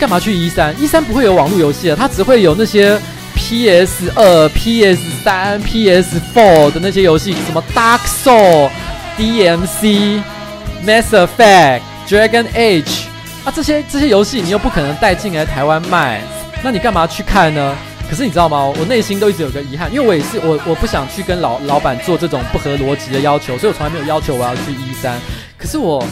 [0.00, 0.74] 干嘛去一三？
[0.82, 2.98] 一三不会有网络游戏啊，他只会有那些。
[3.46, 8.70] PS 二、PS 三、PS Four 的那些游戏，什么 Dark Soul、
[9.18, 10.22] DMC、
[10.82, 13.02] Mass Effect、Dragon Age
[13.44, 16.22] 啊，这些这些游戏你又不可能带进来台湾卖，
[16.62, 17.76] 那你干嘛去看呢？
[18.08, 18.64] 可是你知道吗？
[18.64, 25.20] 我内心都一直有个遗憾，因为我也是我我不想去跟老老板做这种不合逻辑的要求，所以我从来没有要求我要去 E 三。
[25.58, 26.02] 可是我。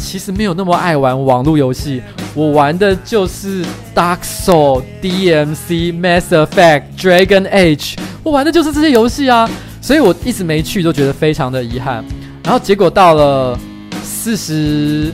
[0.00, 2.02] 其实没有那么爱玩网络游戏，
[2.34, 3.64] 我玩的就是
[3.94, 9.48] Dark Soul、DMC、Mass Effect、Dragon Age，我玩的就是这些游戏啊，
[9.80, 12.04] 所以我一直没去，都觉得非常的遗憾。
[12.42, 13.56] 然后结果到了
[14.02, 15.12] 四十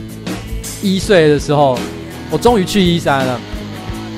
[0.81, 1.77] 一岁的时候，
[2.31, 3.39] 我终于去一三了，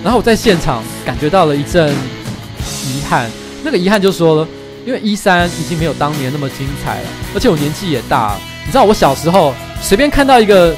[0.03, 3.29] 然后我在现场感觉到了一阵遗憾，
[3.63, 4.47] 那个遗憾就说了，
[4.85, 8.39] 因为一三已经没有当年那么精彩了，而且我年纪也大了，
[8.69, 9.51] 你知道我小时候。
[9.81, 10.75] 随便看到一个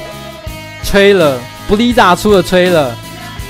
[0.82, 2.86] trailer，Blizzard 出了 trailer，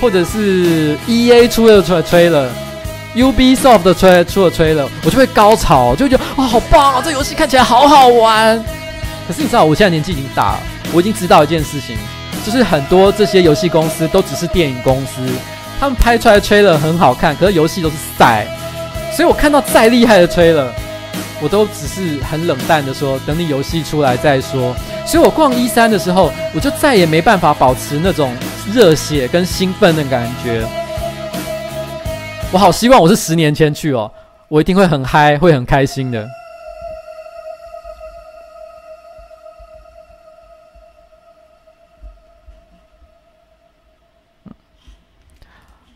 [0.01, 7.01] 或者是 EA 出的 trailer，Ubisoft 的 trailer 出了 trailer，我就会高潮，就觉得哇，好棒啊！
[7.05, 8.61] 这游戏看起来好好玩。
[9.27, 10.59] 可是你知道，我现在年纪已经大了，
[10.91, 11.95] 我已经知道一件事情，
[12.45, 15.21] 就是很多这些游戏公司都只是电影公司，
[15.79, 18.45] 他们拍出来的 trailer 很好看，可是游戏都是赛。
[19.15, 20.65] 所以我看到再厉害的 trailer，
[21.43, 24.73] 我都只是很冷淡的说，等你游戏出来再说。
[25.05, 28.33] 所以我逛一三的时候，我就再也没办法保持那种
[28.73, 30.65] 热血跟兴奋的感觉。
[32.49, 34.09] 我好希望我是十年前去哦，
[34.47, 36.25] 我一定会很嗨，会很开心的。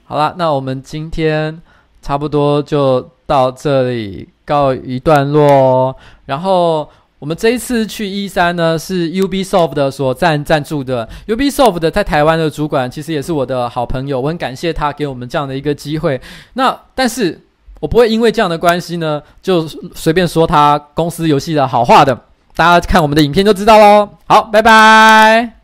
[0.03, 1.61] 好了，那我们今天
[2.01, 5.95] 差不多就到这里告一段落哦，
[6.25, 6.89] 然后。
[7.19, 11.09] 我们这一次去 E3 呢，是 Ubisoft 所赞赞助的。
[11.25, 16.21] Ubisoft 在台湾的主管其实也是我的好朋友，我很感谢他给我们这样的一个机会。
[16.53, 17.41] 那但是
[17.79, 22.15] 我不会因为这样的关系呢，就随便说他公司游戏的好话的。
[22.55, 24.07] 大家看我们的影片就知道喽。
[24.27, 25.56] 好，拜拜。